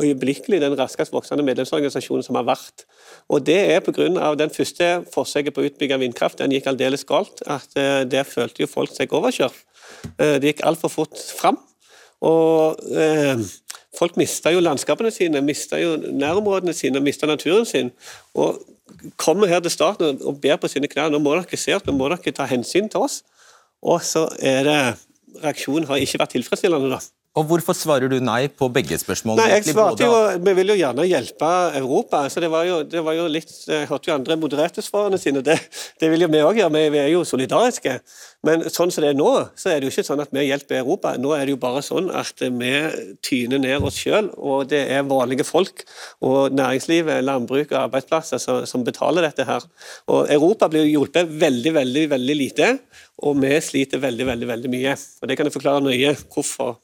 [0.00, 2.86] øyeblikkelig den raskest voksende medlemsorganisasjonen som har vært.
[3.28, 4.34] Og Det er pga.
[4.34, 6.38] den første forsøket på å utbygge vindkraft.
[6.38, 7.44] Den gikk aldeles galt.
[7.46, 9.60] at uh, Der følte jo folk seg overkjørt.
[10.16, 11.58] Uh, det gikk altfor fort fram.
[12.22, 13.36] Og eh,
[13.98, 17.90] Folk mista jo landskapene sine, mista jo nærområdene sine, mista naturen sin.
[18.34, 18.62] Og
[19.20, 21.94] kommer her til starten og ber på sine knær nå må dere se at nå
[21.96, 23.22] må dere ta hensyn til oss.
[23.82, 24.78] Og så er det
[25.42, 26.98] Reaksjonen har ikke vært tilfredsstillende, da.
[27.32, 29.46] Og Hvorfor svarer du nei på begge spørsmålene?
[29.48, 32.26] Nei, jeg svarte jo, Vi vil jo gjerne hjelpe Europa.
[32.28, 35.40] så det var jo, det var jo litt, Jeg hørte jo andre modererte svarene sine.
[35.40, 35.56] Det,
[36.00, 36.82] det vil jo vi òg gjøre.
[36.92, 37.94] Vi er jo solidariske.
[38.44, 40.82] Men sånn som det er nå, så er det jo ikke sånn at vi hjelper
[40.82, 41.14] Europa.
[41.16, 42.74] Nå er det jo bare sånn at vi
[43.24, 44.28] tyner ned oss sjøl.
[44.36, 45.86] Og det er vanlige folk
[46.20, 49.64] og næringslivet, landbruk og arbeidsplasser som, som betaler dette her.
[50.12, 52.72] Og Europa blir jo hjulpet veldig, veldig, veldig lite.
[53.24, 54.96] Og vi sliter veldig, veldig, veldig mye.
[55.22, 56.76] Og Det kan jeg forklare nøye hvorfor.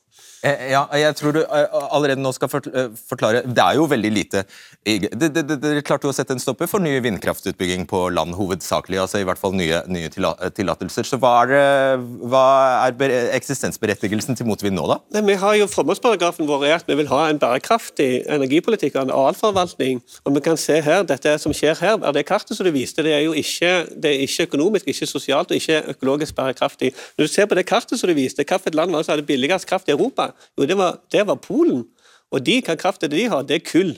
[0.46, 4.10] Eh, ja, jeg tror du eh, allerede nå skal eh, forklare Det er jo veldig
[4.14, 4.44] lite
[4.86, 9.00] Dere klarte jo å sette en stopper for ny vindkraftutbygging på land, hovedsakelig.
[9.02, 11.08] altså I hvert fall nye, nye tillatelser.
[11.08, 11.98] Så hva er,
[12.30, 12.44] hva
[12.86, 14.98] er eksistensberettigelsen til motvind nå, da?
[15.16, 19.08] Nei, vi har jo Formålsparagrafen vår er at vi vil ha en bærekraftig energipolitikk og
[19.08, 20.00] en arealforvaltning.
[20.24, 23.04] Og vi kan se her, Dette som skjer her, er det kartet som du viste.
[23.04, 26.94] Det er jo ikke, det er ikke økonomisk, ikke sosialt og ikke økologisk bærekraftig.
[27.18, 29.68] Når du ser på det kartet som du viste, hvilket land var det som billigst
[29.68, 30.27] kraft i Europa?
[30.58, 31.86] Jo, det var, det var Polen.
[32.34, 33.46] Og de, hva kraft er det de har?
[33.48, 33.94] Det er kull.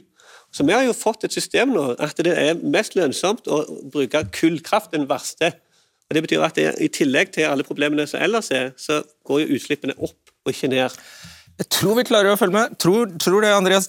[0.55, 3.63] Så vi har jo fått et system nå at det er mest lønnsomt å
[3.93, 5.53] bruke kullkraft den verste.
[6.11, 9.45] Og Det betyr at det, i tillegg til alle problemene som ellers er, så går
[9.45, 10.97] jo utslippene opp og ikke ned.
[11.61, 12.75] Jeg tror vi klarer å følge med.
[12.83, 13.87] Tror, tror det, Andreas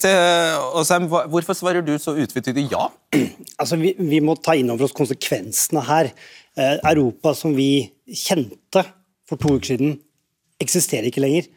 [0.76, 1.08] Åsheim.
[1.08, 2.86] Hvorfor svarer du så utvetydig ja?
[3.60, 6.12] Altså, vi, vi, må ta inn over oss konsekvensene her.
[6.54, 8.84] Eh, Europa som vi kjente
[9.28, 9.96] for to uker siden,
[10.62, 11.48] eksisterer ikke lenger.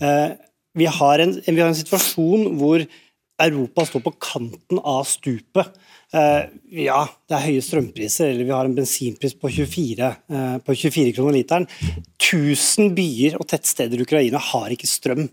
[0.00, 0.30] Eh,
[0.78, 2.84] vi har, en, vi har en situasjon hvor
[3.42, 5.70] Europa står på kanten av stupet.
[6.08, 10.54] Uh, ja, det er høye strømpriser, eller vi har en bensinpris på 24, uh, eh,
[10.64, 11.66] på 24 kroner literen.
[12.16, 15.28] 1000 byer og tettsteder i Ukraina har ikke strøm.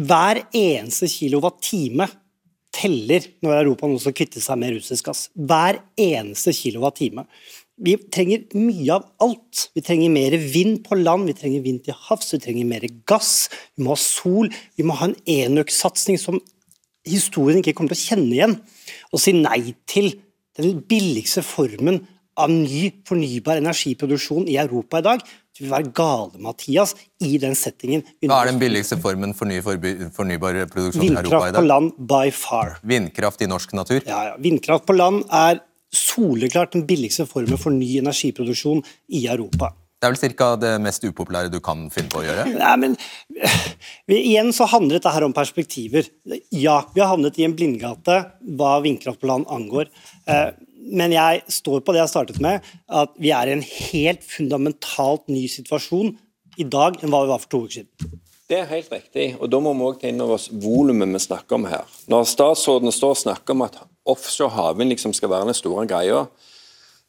[0.00, 2.06] Hver eneste kilowatt-time
[2.74, 5.26] teller når Europa nå skal kvitte seg med russisk gass.
[5.34, 7.26] Hver eneste kilowatt-time.
[7.80, 9.66] Vi trenger mye av alt.
[9.76, 13.48] Vi trenger mer vind på land, vi trenger vind til havs, vi trenger mer gass,
[13.76, 14.50] vi må ha sol.
[14.76, 16.40] Vi må ha en enøksatsing som
[17.08, 18.56] historien ikke kommer til å kjenne igjen.
[19.10, 20.12] Å si nei til
[20.60, 22.02] den billigste formen
[22.40, 25.24] av ny fornybar energiproduksjon i Europa i dag,
[25.60, 28.04] det vil være gale, Mathias, i den settingen.
[28.24, 31.58] Hva er den billigste formen for ny fornybar produksjon i Europa i dag?
[31.58, 32.78] Vindkraft på land by far.
[32.86, 34.00] Vindkraft i norsk natur?
[34.06, 34.38] Ja, ja.
[34.40, 35.60] Vindkraft på land er
[35.94, 38.82] soleklart den billigste formen for ny energiproduksjon
[39.16, 39.72] i Europa.
[40.00, 40.46] Det er vel ca.
[40.56, 42.46] det mest upopulære du kan finne på å gjøre?
[42.54, 42.94] Nei, men
[44.08, 46.08] vi, Igjen så handler dette her om perspektiver.
[46.56, 48.22] Ja, vi har havnet i en blindgate
[48.56, 49.90] hva vindkraft på land angår.
[50.24, 50.48] Eh,
[50.96, 55.28] men jeg står på det jeg startet med, at vi er i en helt fundamentalt
[55.28, 56.14] ny situasjon
[56.56, 58.16] i dag enn hva vi var for to uker siden.
[58.50, 61.20] Det er helt riktig, og da må vi òg ta inn over oss volumet vi
[61.22, 61.84] snakker om her.
[62.10, 63.76] Når statsråden står og snakker om at
[64.08, 66.24] offshore havvind liksom skal være den store greia.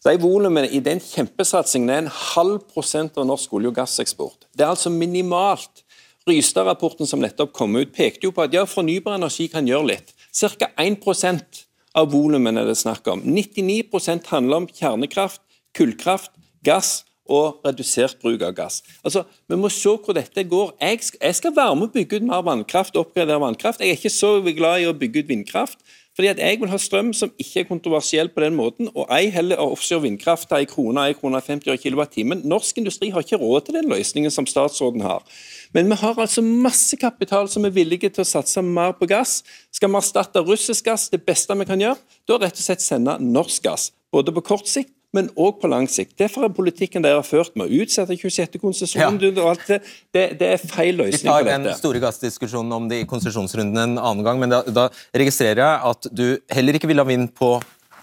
[0.02, 4.48] De volumene i den kjempesatsingen er en halv prosent av norsk olje- og gasseksport.
[4.54, 5.84] Det er altså minimalt.
[6.30, 10.12] Rystad-rapporten som nettopp kom ut, pekte jo på at ja, fornybar energi kan gjøre litt.
[10.34, 10.70] Ca.
[10.78, 11.64] 1%
[11.98, 13.24] av det er snakk om.
[13.26, 15.42] 99% handler om kjernekraft,
[15.76, 16.32] kullkraft,
[16.64, 18.82] gass og redusert bruk av gass.
[19.04, 20.74] Altså, Vi må se hvor dette går.
[20.80, 23.80] Jeg skal være med å bygge ut mer vannkraft, oppgradere vannkraft.
[23.80, 25.78] Jeg er ikke så glad i å bygge ut vindkraft.
[26.22, 29.32] Fordi at Jeg vil ha strøm som ikke er kontroversiell på den måten, og ei
[29.34, 32.44] heller offshore vindkraft til ei krone, ei krone 50 øre kilowattimen.
[32.46, 35.26] Norsk industri har ikke råd til den løsningen som statsråden har.
[35.74, 39.40] Men vi har altså masse kapital som er villige til å satse mer på gass.
[39.74, 41.98] Skal vi erstatte russisk gass, det beste vi kan gjøre,
[42.30, 43.90] da rett og slett sende norsk gass.
[44.14, 46.16] Både på kort sikt men òg på lang sikt.
[46.20, 48.58] Derfor er politikken dere har ført med å utsette 26.
[48.62, 49.34] konsesjon ja.
[49.34, 49.82] og alt det,
[50.16, 51.44] det, det, er feil løsning på dette.
[51.44, 55.64] Vi tar den store gassdiskusjonen om de konsesjonsrundene en annen gang, men da, da registrerer
[55.66, 57.58] jeg at du heller ikke vil ha vind på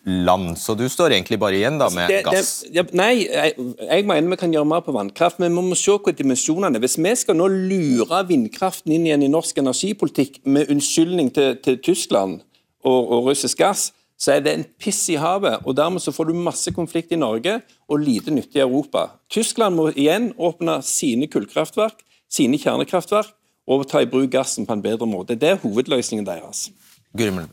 [0.09, 2.63] land, så du står egentlig bare igjen da med det, gass?
[2.73, 5.97] Det, nei, jeg, jeg, mener vi kan gjøre mer på vannkraft, men vi må se
[5.97, 6.79] hva dimensjonene.
[6.79, 6.85] er.
[6.85, 11.81] Hvis vi skal nå lure vindkraften inn igjen i norsk energipolitikk med unnskyldning til, til
[11.85, 12.41] Tyskland
[12.85, 15.63] og, og russisk gass, så er det en piss i havet.
[15.65, 19.09] og Dermed så får du masse konflikt i Norge og lite nytte i Europa.
[19.31, 23.31] Tyskland må igjen åpne sine kullkraftverk, sine kjernekraftverk,
[23.69, 25.37] og ta i bruk gassen på en bedre måte.
[25.37, 26.69] Det er hovedløsningen deres.
[27.17, 27.49] Grimmel.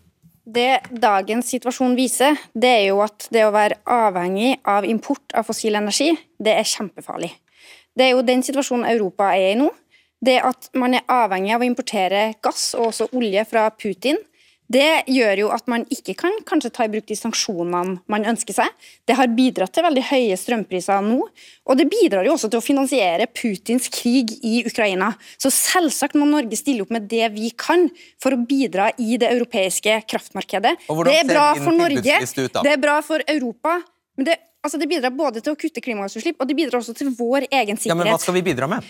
[0.45, 5.47] Det dagens situasjon viser, det er jo at det å være avhengig av import av
[5.47, 7.31] fossil energi, det er kjempefarlig.
[7.97, 9.71] Det er jo den situasjonen Europa er i nå.
[10.25, 14.21] Det at man er avhengig av å importere gass og også olje fra Putin,
[14.71, 18.55] det gjør jo at man ikke kan kanskje ta i bruk de sanksjonene man ønsker
[18.57, 18.87] seg.
[19.05, 21.19] Det har bidratt til veldig høye strømpriser nå,
[21.65, 25.11] og det bidrar jo også til å finansiere Putins krig i Ukraina.
[25.37, 27.87] Så selvsagt må Norge stille opp med det vi kan
[28.21, 30.75] for å bidra i det europeiske kraftmarkedet.
[30.89, 33.81] Det er bra for Norge, det er bra for Europa.
[34.17, 37.11] men det, altså det bidrar både til å kutte klimagassutslipp og det bidrar også til
[37.13, 37.91] vår egen sikkerhet.
[37.91, 38.87] Ja, men Hva skal vi bidra med?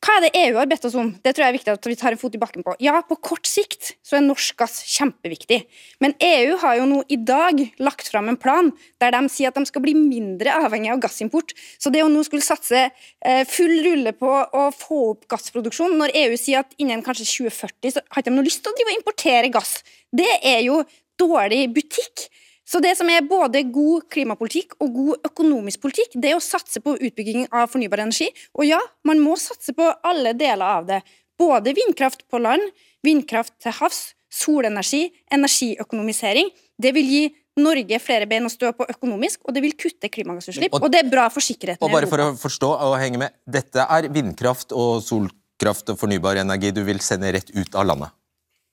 [0.00, 1.10] Hva er det EU har bedt oss om?
[1.20, 2.72] Det tror jeg er viktig at vi tar en fot i bakken på.
[2.80, 5.58] Ja, på kort sikt så er norsk gass kjempeviktig.
[6.00, 8.70] Men EU har jo nå i dag lagt fram en plan
[9.02, 11.52] der de sier at de skal bli mindre avhengig av gassimport.
[11.76, 16.16] Så det å nå skulle satse eh, full rulle på å få opp gassproduksjon, når
[16.22, 18.94] EU sier at innen kanskje 2040 så har de ikke noe lyst til å drive
[18.94, 19.82] og importere gass,
[20.16, 20.80] det er jo
[21.20, 22.30] dårlig butikk.
[22.70, 26.82] Så det som er både god klimapolitikk og god økonomisk politikk, det er å satse
[26.84, 28.28] på utbygging av fornybar energi.
[28.54, 28.78] Og ja,
[29.08, 31.00] man må satse på alle deler av det.
[31.40, 32.62] Både vindkraft på land,
[33.02, 36.52] vindkraft til havs, solenergi, energiøkonomisering.
[36.78, 37.24] Det vil gi
[37.60, 40.70] Norge flere ben å stå på økonomisk, og det vil kutte klimagassutslipp.
[40.76, 43.34] Og, og det er bra for sikkerheten og bare for å forstå og henge med,
[43.50, 48.14] Dette er vindkraft og solkraft og fornybar energi du vil sende rett ut av landet?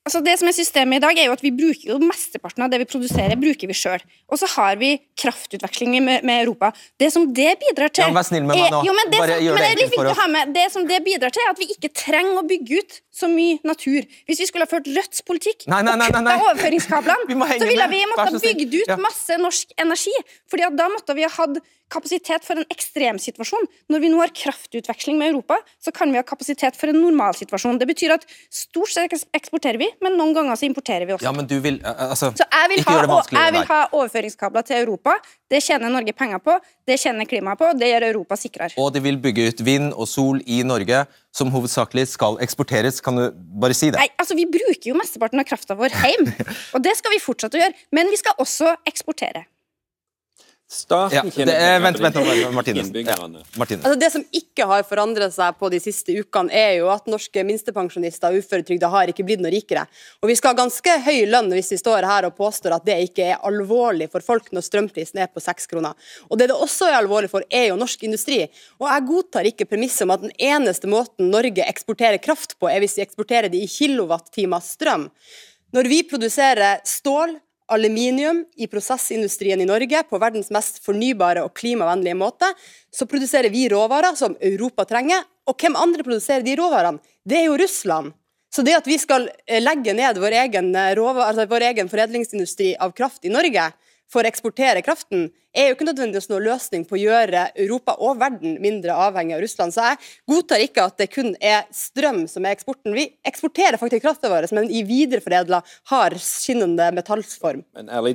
[0.08, 2.70] Altså det som er Systemet i dag er jo at vi bruker jo Mesteparten av
[2.72, 4.00] det vi produserer, bruker vi sjøl.
[4.32, 6.70] Og så har vi kraftutveksling med, med, Europa.
[6.96, 8.80] Det som det bidrar til ja, Vær snill med meg nå.
[8.88, 10.28] Jo, men det, som, gjør det enkelt å...
[10.32, 13.30] Med, det som det bidrar til, er at vi ikke trenger å bygge ut så
[13.32, 14.06] mye natur.
[14.28, 17.88] Hvis vi skulle ha ført Rødts politikk nei, nei, nei, og kutta overføringskablene, så ville
[17.92, 20.14] vi måtte bygd ut masse norsk energi.
[20.50, 21.60] Fordi at da måtte vi ha hatt
[21.92, 23.66] kapasitet for en ekstremsituasjon.
[23.92, 27.80] Når vi nå har kraftutveksling med Europa, så kan vi ha kapasitet for en normalsituasjon.
[27.80, 31.24] Det betyr at stort sett eksporterer vi, men noen ganger så importerer vi også.
[31.24, 35.16] Ja, men du vil, altså, så jeg vil, ha, jeg vil ha overføringskabler til Europa.
[35.48, 36.58] Det tjener Norge penger på,
[36.88, 38.76] det tjener klimaet på, det gjør Europa sikrere.
[38.80, 43.00] Og de vil bygge ut vind og sol i Norge, som hovedsakelig skal eksporteres.
[43.04, 44.00] Kan du bare si det?
[44.00, 46.34] Nei, altså Vi bruker jo mesteparten av krafta vår hjemme,
[46.74, 47.86] og det skal vi fortsette å gjøre.
[47.96, 49.46] Men vi skal også eksportere.
[50.68, 52.16] Staten ja, det er, vent, vent,
[52.52, 52.90] Martines.
[53.08, 53.14] Ja,
[53.56, 53.84] Martines.
[53.86, 57.40] Altså det som ikke har forandret seg på de siste ukene, er jo at norske
[57.48, 59.86] minstepensjonister og uføretrygda har ikke blitt noe rikere.
[60.20, 62.98] Og Vi skal ha ganske høy lønn hvis vi står her og påstår at det
[63.06, 65.96] ikke er alvorlig for folk når strømprisen er på seks kroner.
[66.28, 68.42] Og Det det også er alvorlig for, er jo norsk industri.
[68.76, 72.84] Og Jeg godtar ikke premisset om at den eneste måten Norge eksporterer kraft på, er
[72.84, 75.08] hvis vi eksporterer det i kilowattimer strøm.
[75.72, 82.18] Når vi produserer stål, aluminium i prosessindustrien i Norge på verdens mest fornybare og klimavennlige
[82.18, 82.48] måte,
[82.90, 85.26] så produserer vi råvarer som Europa trenger.
[85.48, 87.02] Og hvem andre produserer de råvarene?
[87.28, 88.14] Det er jo Russland.
[88.48, 91.90] Så det at vi skal eh, legge ned vår egen, eh, råvar, altså vår egen
[91.92, 93.68] foredlingsindustri av kraft i Norge,
[94.08, 98.18] for å eksportere kraften, er jo ikke nødvendigvis noen løsning på å gjøre Europa og
[98.20, 99.74] verden mindre avhengig av Russland.
[99.74, 99.98] Så jeg
[100.30, 102.94] godtar ikke at det kun er strøm som er eksporten.
[102.94, 107.64] Vi eksporterer faktisk kraften vår, men i videreforedla har skinnende metallsform.
[107.78, 108.14] Men ærlig,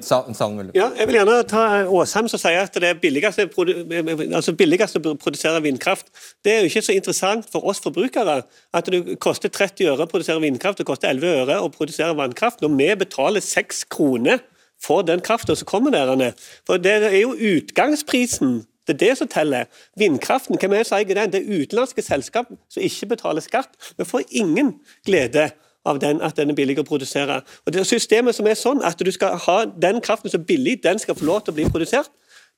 [0.78, 5.18] ja, jeg vil gjerne ta Åsheim som sier at det er billigst, altså billigste å
[5.20, 6.14] produsere vindkraft.
[6.46, 10.12] Det er jo ikke så interessant for oss forbrukere at det koster 30 øre å
[10.12, 14.46] produsere vindkraft, det koster 11 øre å produsere vannkraft, når vi betaler 6 kroner
[14.84, 16.32] for den krafta som kommer der.
[16.68, 18.66] For det er jo utgangsprisen.
[18.88, 19.66] Det er det som teller.
[19.98, 21.32] Vindkraften, hvem er det som eier den?
[21.32, 23.70] Det er utenlandske selskap som ikke betaler skatt.
[23.98, 24.74] Vi får ingen
[25.06, 25.50] glede
[25.86, 27.42] av den, at den er billig å produsere.
[27.66, 30.82] Og det Systemet som er sånn at du skal ha den kraften som er billig
[30.84, 32.12] den skal få lov til å bli produsert,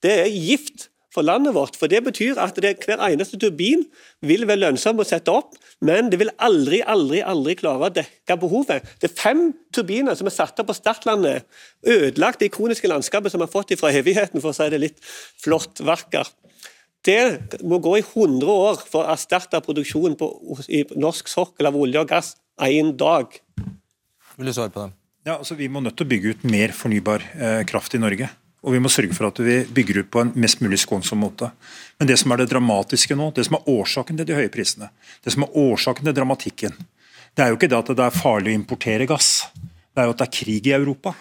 [0.03, 1.77] det er gift for landet vårt.
[1.79, 3.85] For Det betyr at det, hver eneste turbin
[4.25, 8.39] vil være lønnsom å sette opp, men det vil aldri aldri, aldri klare å dekke
[8.41, 8.87] behovet.
[9.01, 11.45] Det er fem turbiner som er satt opp på startlandet,
[11.81, 14.99] ødelagt det ikoniske landskapet som vi har fått fra evigheten, for å si det litt
[15.43, 16.35] flott, vakkert.
[17.05, 20.29] Det må gå i 100 år for å erstatte produksjonen på,
[20.73, 22.33] i norsk sokkel av olje og gass
[22.65, 23.35] én dag.
[24.39, 24.95] Vil du svare på det?
[25.25, 28.29] Ja, altså Vi må nødt til å bygge ut mer fornybar eh, kraft i Norge.
[28.65, 31.51] Og vi må sørge for at vi bygger ut på en mest mulig skånsom måte.
[31.99, 34.89] Men det som er det dramatiske nå, det som er årsaken til de høye prisene,
[35.21, 36.73] det som er årsaken til dramatikken,
[37.35, 39.47] det er jo ikke det at det er farlig å importere gass,
[39.95, 41.13] det er jo at det er krig i Europa.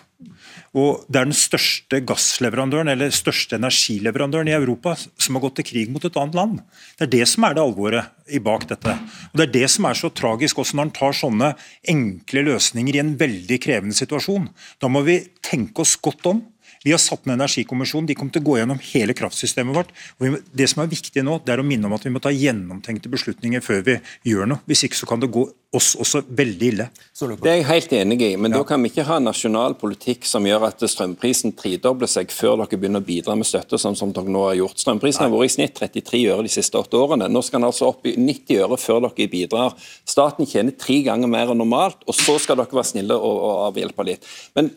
[0.74, 5.68] Og Det er den største gassleverandøren eller største energileverandøren i Europa som har gått til
[5.68, 6.56] krig mot et annet land.
[6.98, 8.96] Det er det som er det alvoret i bak dette.
[9.30, 11.52] Og Det er det som er så tragisk også når en tar sånne
[11.94, 14.48] enkle løsninger i en veldig krevende situasjon.
[14.82, 16.42] Da må vi tenke oss godt om.
[16.84, 18.06] Vi har satt ned energikommisjonen.
[18.10, 19.92] De kommer til å gå gjennom hele kraftsystemet vårt.
[20.20, 22.32] Og det som er viktig nå, det er å minne om at vi må ta
[22.34, 23.94] gjennomtenkte beslutninger før vi
[24.28, 24.60] gjør noe.
[24.68, 26.86] Hvis ikke så kan det gå oss også veldig ille.
[27.16, 28.60] Det er jeg helt enig i, men ja.
[28.60, 32.78] da kan vi ikke ha nasjonal politikk som gjør at strømprisen tredobler seg før dere
[32.78, 34.78] begynner å bidra med støtte, sånn som dere nå har gjort.
[34.84, 35.30] Strømprisen Nei.
[35.32, 37.30] har vært i snitt 33 øre de siste åtte årene.
[37.32, 39.74] Nå skal den altså opp i 90 øre før dere bidrar.
[40.06, 43.64] Staten tjener tre ganger mer enn normalt, og så skal dere være snille og, og
[43.70, 44.28] avhjelpe litt.
[44.54, 44.70] Men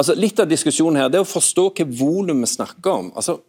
[0.00, 3.10] Altså, litt av diskusjonen her det er å forstå hva volum vi snakker om.
[3.12, 3.40] Altså,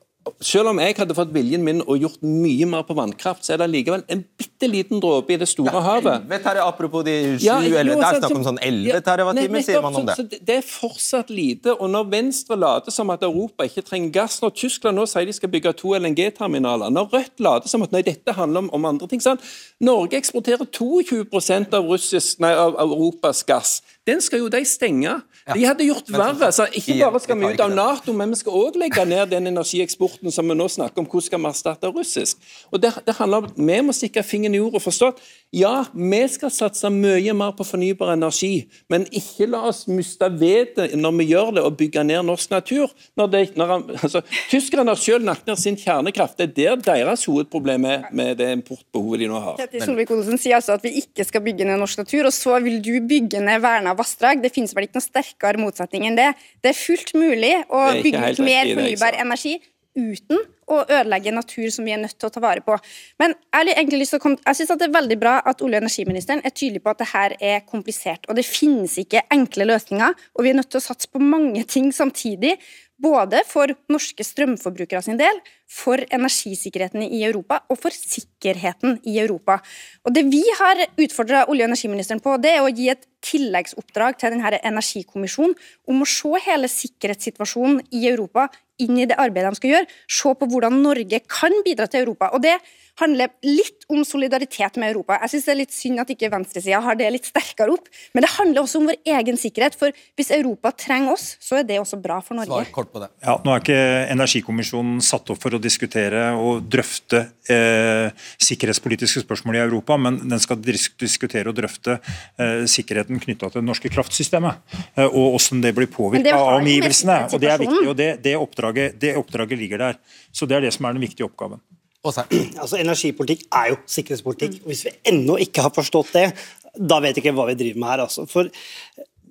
[0.41, 3.61] selv om jeg hadde fått viljen min og gjort mye mer på vannkraft, så er
[3.61, 6.27] det likevel en bitte liten dråpe i det store ja, havet.
[6.29, 9.97] Vet apropos de sju, ja, eller det er snakk om sånn 11 TWh, sier man
[9.97, 10.17] om det.
[10.19, 11.73] Så det er fortsatt lite.
[11.73, 15.37] og Når Venstre later som at Europa ikke trenger gass, når Tyskland nå sier de
[15.37, 19.09] skal bygge to LNG-terminaler, når Rødt later som at nei, dette handler om, om andre
[19.09, 19.41] ting sånn.
[19.81, 23.79] Norge eksporterer 22% av, russisk, nei, av Europas gass.
[24.07, 25.11] Den skal jo de stenge.
[25.53, 26.51] De hadde gjort verre.
[26.51, 29.51] så Ikke bare skal vi ut av Nato, men vi skal òg legge ned den
[29.51, 31.05] energieksporten som vi nå snakker om.
[31.05, 32.41] Hvordan skal vi erstatte russisk?
[32.71, 35.85] Og det, det handler om Vi må stikke fingeren i jorda og forstå at ja,
[35.91, 41.17] vi skal satse mye mer på fornybar energi, men ikke la oss miste vettet når
[41.17, 42.93] vi gjør det, og bygge ned norsk natur.
[43.19, 46.39] Når det, når altså, Tyskerne har selv lagt ned sin kjernekraft.
[46.39, 49.59] Det er der deres hovedproblem er med det importbehovet de nå har.
[49.59, 52.79] Ketil Solvik-Olsen sier altså at vi ikke skal bygge ned norsk natur, og så vil
[52.83, 54.39] du bygge ned verna vassdrag.
[54.43, 56.29] Det finnes vel ikke noe sterkere motsetning enn det.
[56.63, 59.59] Det er fullt mulig å bygge ut mer fornybar energi
[59.97, 62.77] uten å ødelegge natur som vi er nødt til å ta vare på.
[63.21, 66.93] Men jeg, jeg synes det er veldig bra at olje- og energiministeren er tydelig på
[66.93, 68.29] at det her er komplisert.
[68.29, 71.65] og Det finnes ikke enkle løsninger, og vi er nødt til å satse på mange
[71.67, 72.57] ting samtidig.
[73.01, 79.57] Både for norske strømforbrukere sin del, for energisikkerheten i Europa og for sikkerheten i Europa.
[80.05, 84.19] Og Det vi har utfordra olje- og energiministeren på, det er å gi et tilleggsoppdrag
[84.19, 85.55] til denne energikommisjonen
[85.87, 88.49] om å se hele sikkerhetssituasjonen i Europa
[88.83, 89.89] inn i det arbeidet de skal gjøre.
[90.19, 92.31] Se på hvordan Norge kan bidra til Europa.
[92.35, 92.57] Og Det
[92.99, 95.17] handler litt om solidaritet med Europa.
[95.23, 97.87] Jeg synes Det er litt synd at ikke venstresida har det litt sterkere opp.
[98.13, 99.77] Men det handler også om vår egen sikkerhet.
[99.79, 102.51] For hvis Europa trenger oss, så er det også bra for Norge.
[102.51, 103.09] Svar kort på det.
[103.23, 103.79] Ja, Nå er ikke
[104.11, 110.41] Energikommisjonen satt opp for å diskutere og drøfte eh, sikkerhetspolitiske spørsmål i Europa, men den
[110.41, 114.61] skal diskutere og drøfte eh, sikkerheten knytta til det norske kraftsystemet.
[114.95, 117.17] Eh, og hvordan det blir påvirka av omgivelsene.
[117.31, 119.99] og Det er viktig, og det, det, oppdraget, det oppdraget ligger der.
[120.31, 121.61] Så Det er det som er den viktige oppgaven.
[122.61, 124.61] Altså, Energipolitikk er jo sikkerhetspolitikk.
[124.63, 126.31] og Hvis vi ennå ikke har forstått det,
[126.77, 128.03] da vet jeg ikke hva vi driver med her.
[128.07, 128.25] Altså.
[128.25, 128.49] For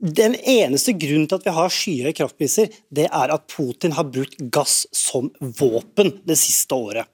[0.01, 4.39] den eneste grunnen til at vi har skyhøye kraftpriser, det er at Putin har brukt
[4.53, 7.11] gass som våpen det siste året.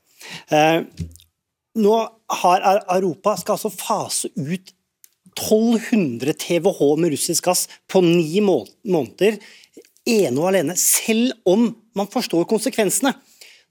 [0.50, 0.82] Eh,
[1.76, 1.96] nå
[2.42, 4.72] har Europa skal altså fase ut
[5.36, 9.36] 1200 TWh med russisk gass på ni måneder,
[10.06, 13.14] ene og alene, selv om man forstår konsekvensene.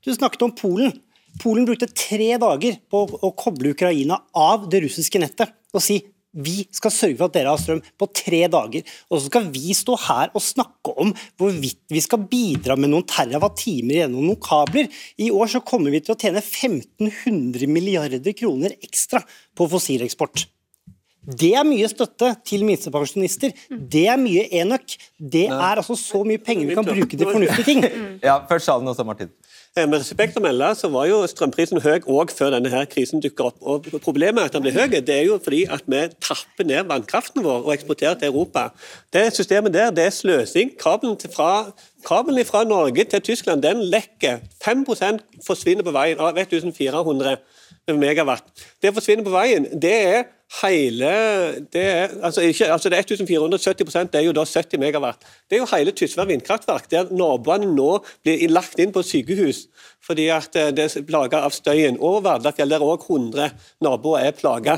[0.06, 0.94] Du snakket om Polen.
[1.42, 6.00] Polen brukte tre dager på å koble Ukraina av det russiske nettet og si
[6.36, 8.84] vi skal sørge for at dere har strøm på tre dager.
[9.08, 13.08] Og så skal vi stå her og snakke om hvorvidt vi skal bidra med noen
[13.08, 14.90] terawatt-timer gjennom noen kabler.
[15.16, 19.24] I år så kommer vi til å tjene 1500 milliarder kroner ekstra
[19.56, 20.48] på fossileksport.
[21.26, 23.54] Det er mye støtte til minstepensjonister.
[23.72, 24.96] Det er mye enøk.
[25.18, 27.86] Det er altså så mye penger vi kan bruke til fornuftige ting.
[28.26, 29.30] Ja, først sa den også, Martin.
[29.76, 33.20] Eh, med respekt å melde så var jo strømprisen høy òg før denne her krisen
[33.24, 33.58] dukker opp.
[33.60, 36.88] Og Problemet med at den blir høy, det er jo fordi at vi tapper ned
[36.88, 38.70] vannkraften vår og eksporterer til Europa.
[39.14, 40.72] Det systemet der det er sløsing.
[40.80, 41.74] Kabelen fra,
[42.08, 44.40] kabelen fra Norge til Tyskland den lekker.
[44.64, 47.36] 5% forsvinner på veien av 1400
[48.00, 48.48] megawatt.
[48.82, 49.68] Det forsvinner på veien.
[49.76, 50.24] Det er
[50.62, 51.12] hele
[51.74, 55.26] det er, altså, ikke, altså det er 1470 det er jo da 70 megawatt.
[55.50, 59.66] Det er jo hele Tysvær vindkraftverk, der naboene nå blir lagt inn på sykehus
[60.06, 61.98] fordi at eh, det er plaga av støyen.
[61.98, 64.78] Og Vardafjell, der òg 100 naboer er plaga.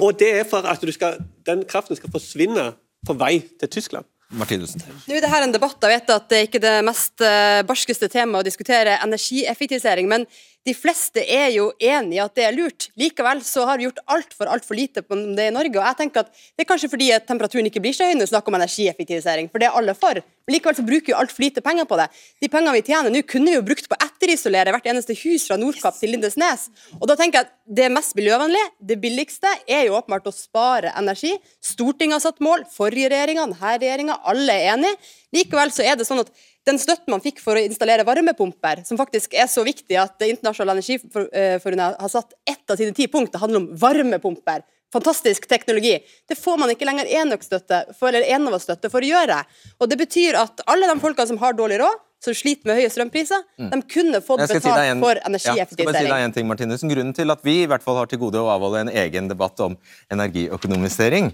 [0.00, 2.72] Og det er for at skal, den kraften skal forsvinne
[3.06, 4.08] på vei til Tyskland.
[4.32, 4.80] Martinussen.
[5.04, 5.76] Nå er det her en debatt.
[5.82, 10.24] Jeg vet at det er ikke det mest eh, barskeste temaet å diskutere energieffektivisering, men
[10.62, 12.86] De fleste er jo enig i at det er lurt.
[12.98, 15.74] Likevel så har vi gjort altfor altfor lite på det i Norge.
[15.74, 18.28] og jeg tenker at Det er kanskje fordi at temperaturen ikke blir så høy når
[18.28, 20.22] vi snakker om energieffektivisering, for det er alle for.
[20.46, 22.06] Men likevel så bruker vi altfor lite penger på det.
[22.42, 25.48] De pengene vi tjener nå, kunne vi jo brukt på å etterisolere hvert eneste hus
[25.48, 26.68] fra Nordkapp til Lindesnes.
[27.00, 30.90] Og da tenker jeg at Det mest miljøvennlige, det billigste, er jo åpenbart å spare
[30.98, 31.30] energi.
[31.62, 34.98] Stortinget har satt mål, forrige regjeringa, denne regjeringa, alle er enige.
[35.32, 36.32] Likevel så er det sånn at
[36.66, 40.28] den støtten man fikk for å installere varmepumper, som faktisk er så viktig at Det
[40.30, 44.62] internasjonale energiforbundet har satt ett av sine ti punkter handler om varmepumper.
[44.92, 45.96] Fantastisk teknologi.
[46.28, 49.38] Det får man ikke lenger enøkstøtte eller Enova-støtte for å gjøre.
[49.80, 52.90] Og Det betyr at alle de folkene som har dårlig råd, som sliter med høye
[52.92, 53.70] strømpriser, mm.
[53.72, 56.06] de kunne fått betalt en, for energieffektivisering.
[56.12, 56.84] Ja, si en ting, Martinus.
[56.86, 59.58] Grunnen til at vi i hvert fall har til gode å avholde en egen debatt
[59.64, 59.74] om
[60.12, 61.32] energiøkonomisering,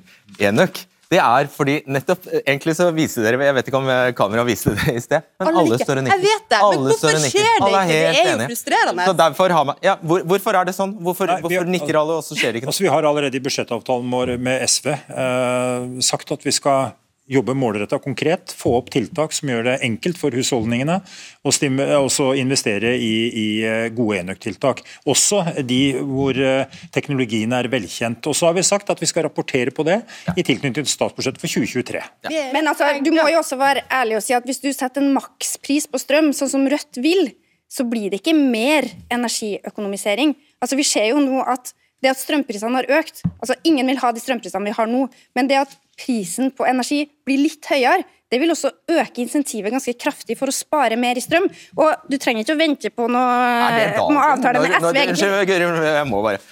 [0.48, 3.88] enøk, det er fordi nettopp Egentlig så viser dere Jeg vet ikke om
[4.18, 6.18] kameraet viste det i sted, men alle, alle står og nikker.
[6.18, 7.44] Jeg vet det, men hvorfor skjer det ikke?
[7.64, 9.08] Det er jo frustrerende.
[9.08, 10.94] Så derfor har man, ja, hvor, hvorfor er det sånn?
[11.00, 12.74] Hvorfor, Nei, hvorfor har, nikker alle, og så skjer det ikke noe?
[12.74, 16.92] Altså, vi har allerede i budsjettavtalen vår med SV eh, sagt at vi skal
[17.28, 20.98] jobbe målretta konkret, få opp tiltak som gjør det enkelt for husholdningene,
[21.44, 21.52] og
[21.98, 24.82] også investere i, i eh, gode enøktiltak.
[25.08, 28.26] Også de hvor eh, teknologien er velkjent.
[28.30, 30.00] Og så har vi sagt at vi skal rapportere på det
[30.34, 32.04] i tilknytning til statsbudsjettet for 2023.
[32.28, 32.46] Ja.
[32.54, 35.12] Men altså, du må jo også være ærlig og si at hvis du setter en
[35.16, 37.32] makspris på strøm, sånn som Rødt vil,
[37.68, 40.32] så blir det ikke mer energiøkonomisering.
[40.62, 44.12] Altså, vi ser jo nå at det at strømprisene har økt altså Ingen vil ha
[44.14, 48.40] de strømprisene vi har nå, men det at prisen på energi blir litt høyere, det
[48.42, 51.48] vil også øke insentivet ganske kraftig for å spare mer i strøm.
[51.80, 54.98] Og du trenger ikke å vente på noe, noe avtale med SV.
[55.14, 56.42] Unnskyld, jeg må bare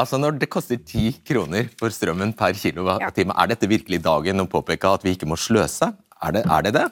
[0.00, 3.42] Altså Når det koster ti kroner for strømmen per kilowattime, ja.
[3.42, 5.90] er dette virkelig dagen å påpeke at vi ikke må sløse?
[6.22, 6.72] Er det er det?
[6.78, 6.86] det?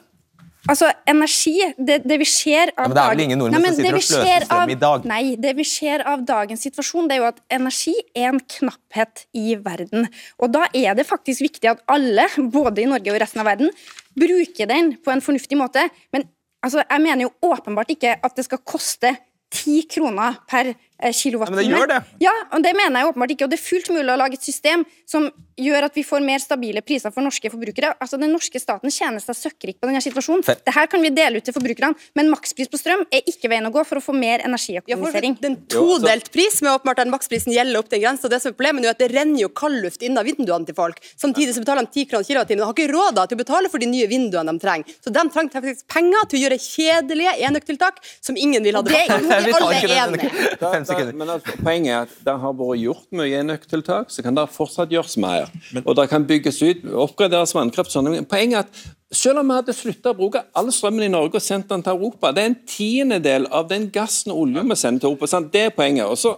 [0.69, 3.79] Altså, energi Det, det vi ser av ja, Men det er vel ingen nordmenn som
[3.79, 5.07] sitter og sløser strøm av, i dag?
[5.09, 9.25] Nei, det vi ser av dagens situasjon, det er jo at energi er en knapphet
[9.37, 10.05] i verden.
[10.37, 13.49] Og da er det faktisk viktig at alle, både i Norge og i resten av
[13.49, 13.73] verden,
[14.17, 15.87] bruker den på en fornuftig måte.
[16.13, 16.27] Men
[16.61, 19.15] altså, jeg mener jo åpenbart ikke at det skal koste
[19.51, 20.75] ti kroner per
[21.09, 21.55] kilowattime.
[21.55, 21.99] Men det gjør det.
[22.21, 23.47] Ja, og det mener jeg åpenbart ikke.
[23.47, 25.29] Og det er fullt mulig å lage et system som
[25.61, 27.93] gjør at vi får mer stabile priser for norske forbrukere.
[28.01, 30.43] Altså, Den norske staten tjener seg søkkrik på denne situasjonen.
[30.45, 30.63] Fett.
[30.65, 33.73] Dette kan vi dele ut til forbrukerne, men makspris på strøm er ikke veien å
[33.73, 35.37] gå for å få mer energiøkonomisering.
[35.37, 38.31] Ja, den todelt pris med åpenbart den maksprisen gjelder opp til en grense.
[38.31, 41.01] Det som er problemet er at det renner jo kaldluft inn av vinduene til folk.
[41.19, 42.61] Samtidig så betaler de 10 kroner kilowattimen.
[42.61, 44.97] De har ikke råd til å betale for de nye vinduene de trenger.
[45.03, 48.85] Så de trenger faktisk penger til å gjøre kjedelige enøktiltak som ingen vil ha.
[48.85, 51.17] Det er jo alle enige.
[51.17, 54.93] Men altså, Poenget er at det har vært gjort mye enøktiltak, så kan det fortsatt
[54.93, 55.51] gjøres mer.
[55.85, 57.93] Og det kan bygges ut, oppgraderes vannkraft.
[57.93, 58.11] Sånn.
[58.29, 61.43] Poenget er at selv om vi hadde slutta å bruke all strømmen i Norge og
[61.43, 65.03] sendt den til Europa, det er en tiendedel av den gassen og oljen vi sender
[65.03, 65.29] til Europa.
[65.31, 65.51] Sant?
[65.53, 66.07] Det er poenget.
[66.07, 66.37] Og så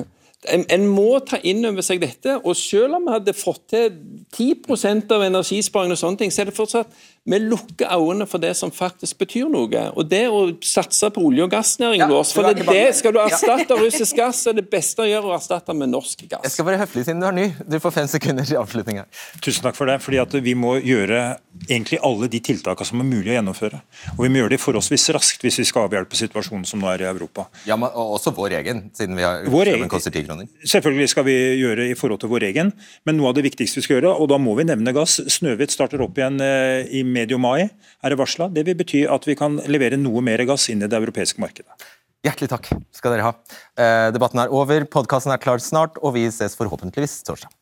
[0.54, 2.38] en, en, må ta inn over seg dette.
[2.40, 4.00] og Selv om vi hadde fått til
[4.36, 8.54] 10% av energisparing, og sånne ting, så er det fortsatt vi lukker øynene for det
[8.56, 9.82] som faktisk betyr noe.
[9.92, 13.20] Og det å satse på olje- og gassnæringen ja, vår for det, det Skal du
[13.20, 16.46] erstatte russisk gass, så er det beste å gjøre å erstatte med norsk gass.
[16.48, 17.46] Jeg skal være høflig siden du er ny.
[17.60, 19.08] Du får fem sekunder til avslutning her.
[19.44, 19.98] Tusen takk for det.
[20.00, 21.36] fordi at Vi må gjøre
[21.68, 23.82] egentlig alle de tiltakene som er mulig å gjennomføre.
[24.16, 27.04] Og vi må gjøre det forholdsvis raskt hvis vi skal avhjelpe situasjonen som nå er
[27.04, 27.50] i Europa.
[27.68, 30.48] Ja, men Også vår egen, siden vi har vår egen, koster ti kroner.
[30.64, 32.72] Selvfølgelig skal vi gjøre i forhold til vår egen,
[33.04, 35.18] men noe av det viktigste vi skal gjøre, og da må vi nevne gass.
[35.30, 38.48] Snøhvit starter opp igjen eh, i medio mai er det varsla.
[38.52, 41.88] Det vil bety at vi kan levere noe mer gass inn i det europeiske markedet.
[42.24, 43.36] Hjertelig takk skal dere ha.
[43.80, 47.52] Eh, debatten er over, podkasten er klar snart, og vi ses forhåpentligvis torsdag.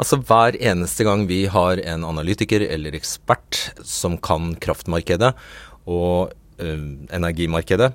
[0.00, 5.30] Altså Hver eneste gang vi har en analytiker eller ekspert som kan kraftmarkedet
[5.86, 6.70] og ø,
[7.12, 7.92] energimarkedet,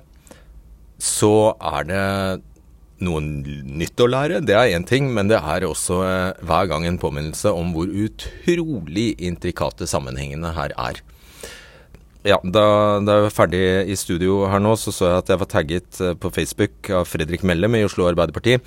[0.98, 2.04] så er det
[3.04, 6.86] noe nytt å lære, det er én ting, men det er også eh, hver gang
[6.88, 11.00] en påminnelse om hvor utrolig intrikate sammenhengene her er.
[12.26, 12.64] Ja, da,
[13.06, 16.00] da, jeg var ferdig i studio her nå, så så jeg at jeg var tagget
[16.02, 18.58] eh, på Facebook av Fredrik Mellem i Oslo Arbeiderparti.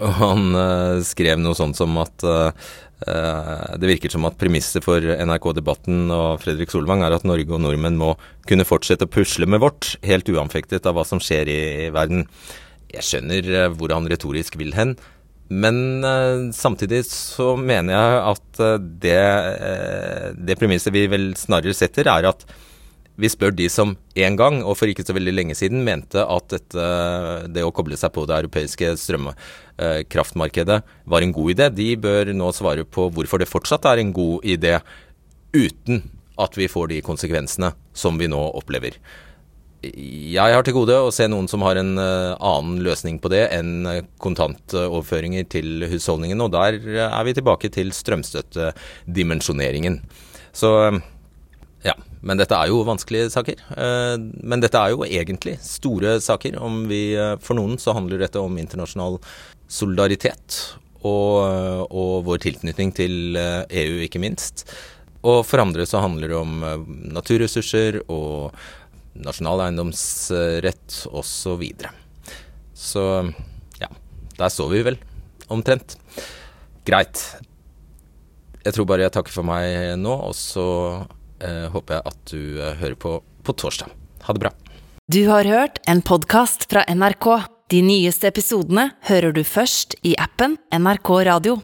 [0.00, 2.52] Og han uh, skrev noe sånt som at uh,
[3.00, 7.98] det virker som at premisset for NRK-debatten og Fredrik Solvang er at Norge og nordmenn
[8.00, 8.14] må
[8.48, 12.26] kunne fortsette å pusle med vårt, helt uanfektet av hva som skjer i, i verden.
[12.90, 14.96] Jeg skjønner eh, hvor han retorisk vil hen.
[15.50, 21.74] Men uh, samtidig så mener jeg at uh, det, uh, det premisset vi vel snarere
[21.74, 22.44] setter, er at
[23.20, 26.46] vi spør de som en gang, og for ikke så veldig lenge siden, mente at
[26.54, 26.84] dette,
[27.52, 30.78] det å koble seg på det europeiske strømkraftmarkedet
[31.10, 31.66] var en god idé.
[31.74, 34.78] De bør nå svare på hvorfor det fortsatt er en god idé,
[35.52, 36.00] uten
[36.40, 38.96] at vi får de konsekvensene som vi nå opplever.
[39.80, 43.46] Jeg har til gode å se noen som har en uh, annen løsning på det
[43.56, 43.86] enn
[44.20, 46.76] kontantoverføringer til husholdningene, og der
[47.06, 50.02] er vi tilbake til strømstøttedimensjoneringen.
[50.52, 50.68] Så
[51.86, 53.56] ja, men dette er jo vanskelige saker.
[54.42, 56.58] Men dette er jo egentlig store saker.
[56.90, 59.16] Vi, for noen så handler dette om internasjonal
[59.70, 60.58] solidaritet
[61.00, 64.66] og, og vår tilknytning til EU, ikke minst.
[65.24, 66.60] Og for andre så handler det om
[67.14, 68.52] naturressurser og
[69.14, 71.30] nasjonal eiendomsrett osv.
[71.30, 71.90] Så, videre.
[72.74, 73.04] så
[73.80, 73.88] ja,
[74.38, 75.00] der står vi vel
[75.50, 75.96] omtrent.
[76.86, 77.22] Greit.
[78.64, 80.66] Jeg tror bare jeg takker for meg nå, og så
[81.40, 83.88] eh, håper jeg at du eh, hører på på torsdag.
[84.22, 84.50] Ha det bra.
[85.10, 87.26] Du har hørt en podkast fra NRK.
[87.70, 91.56] De nyeste episodene hører du først i appen NRK Radio.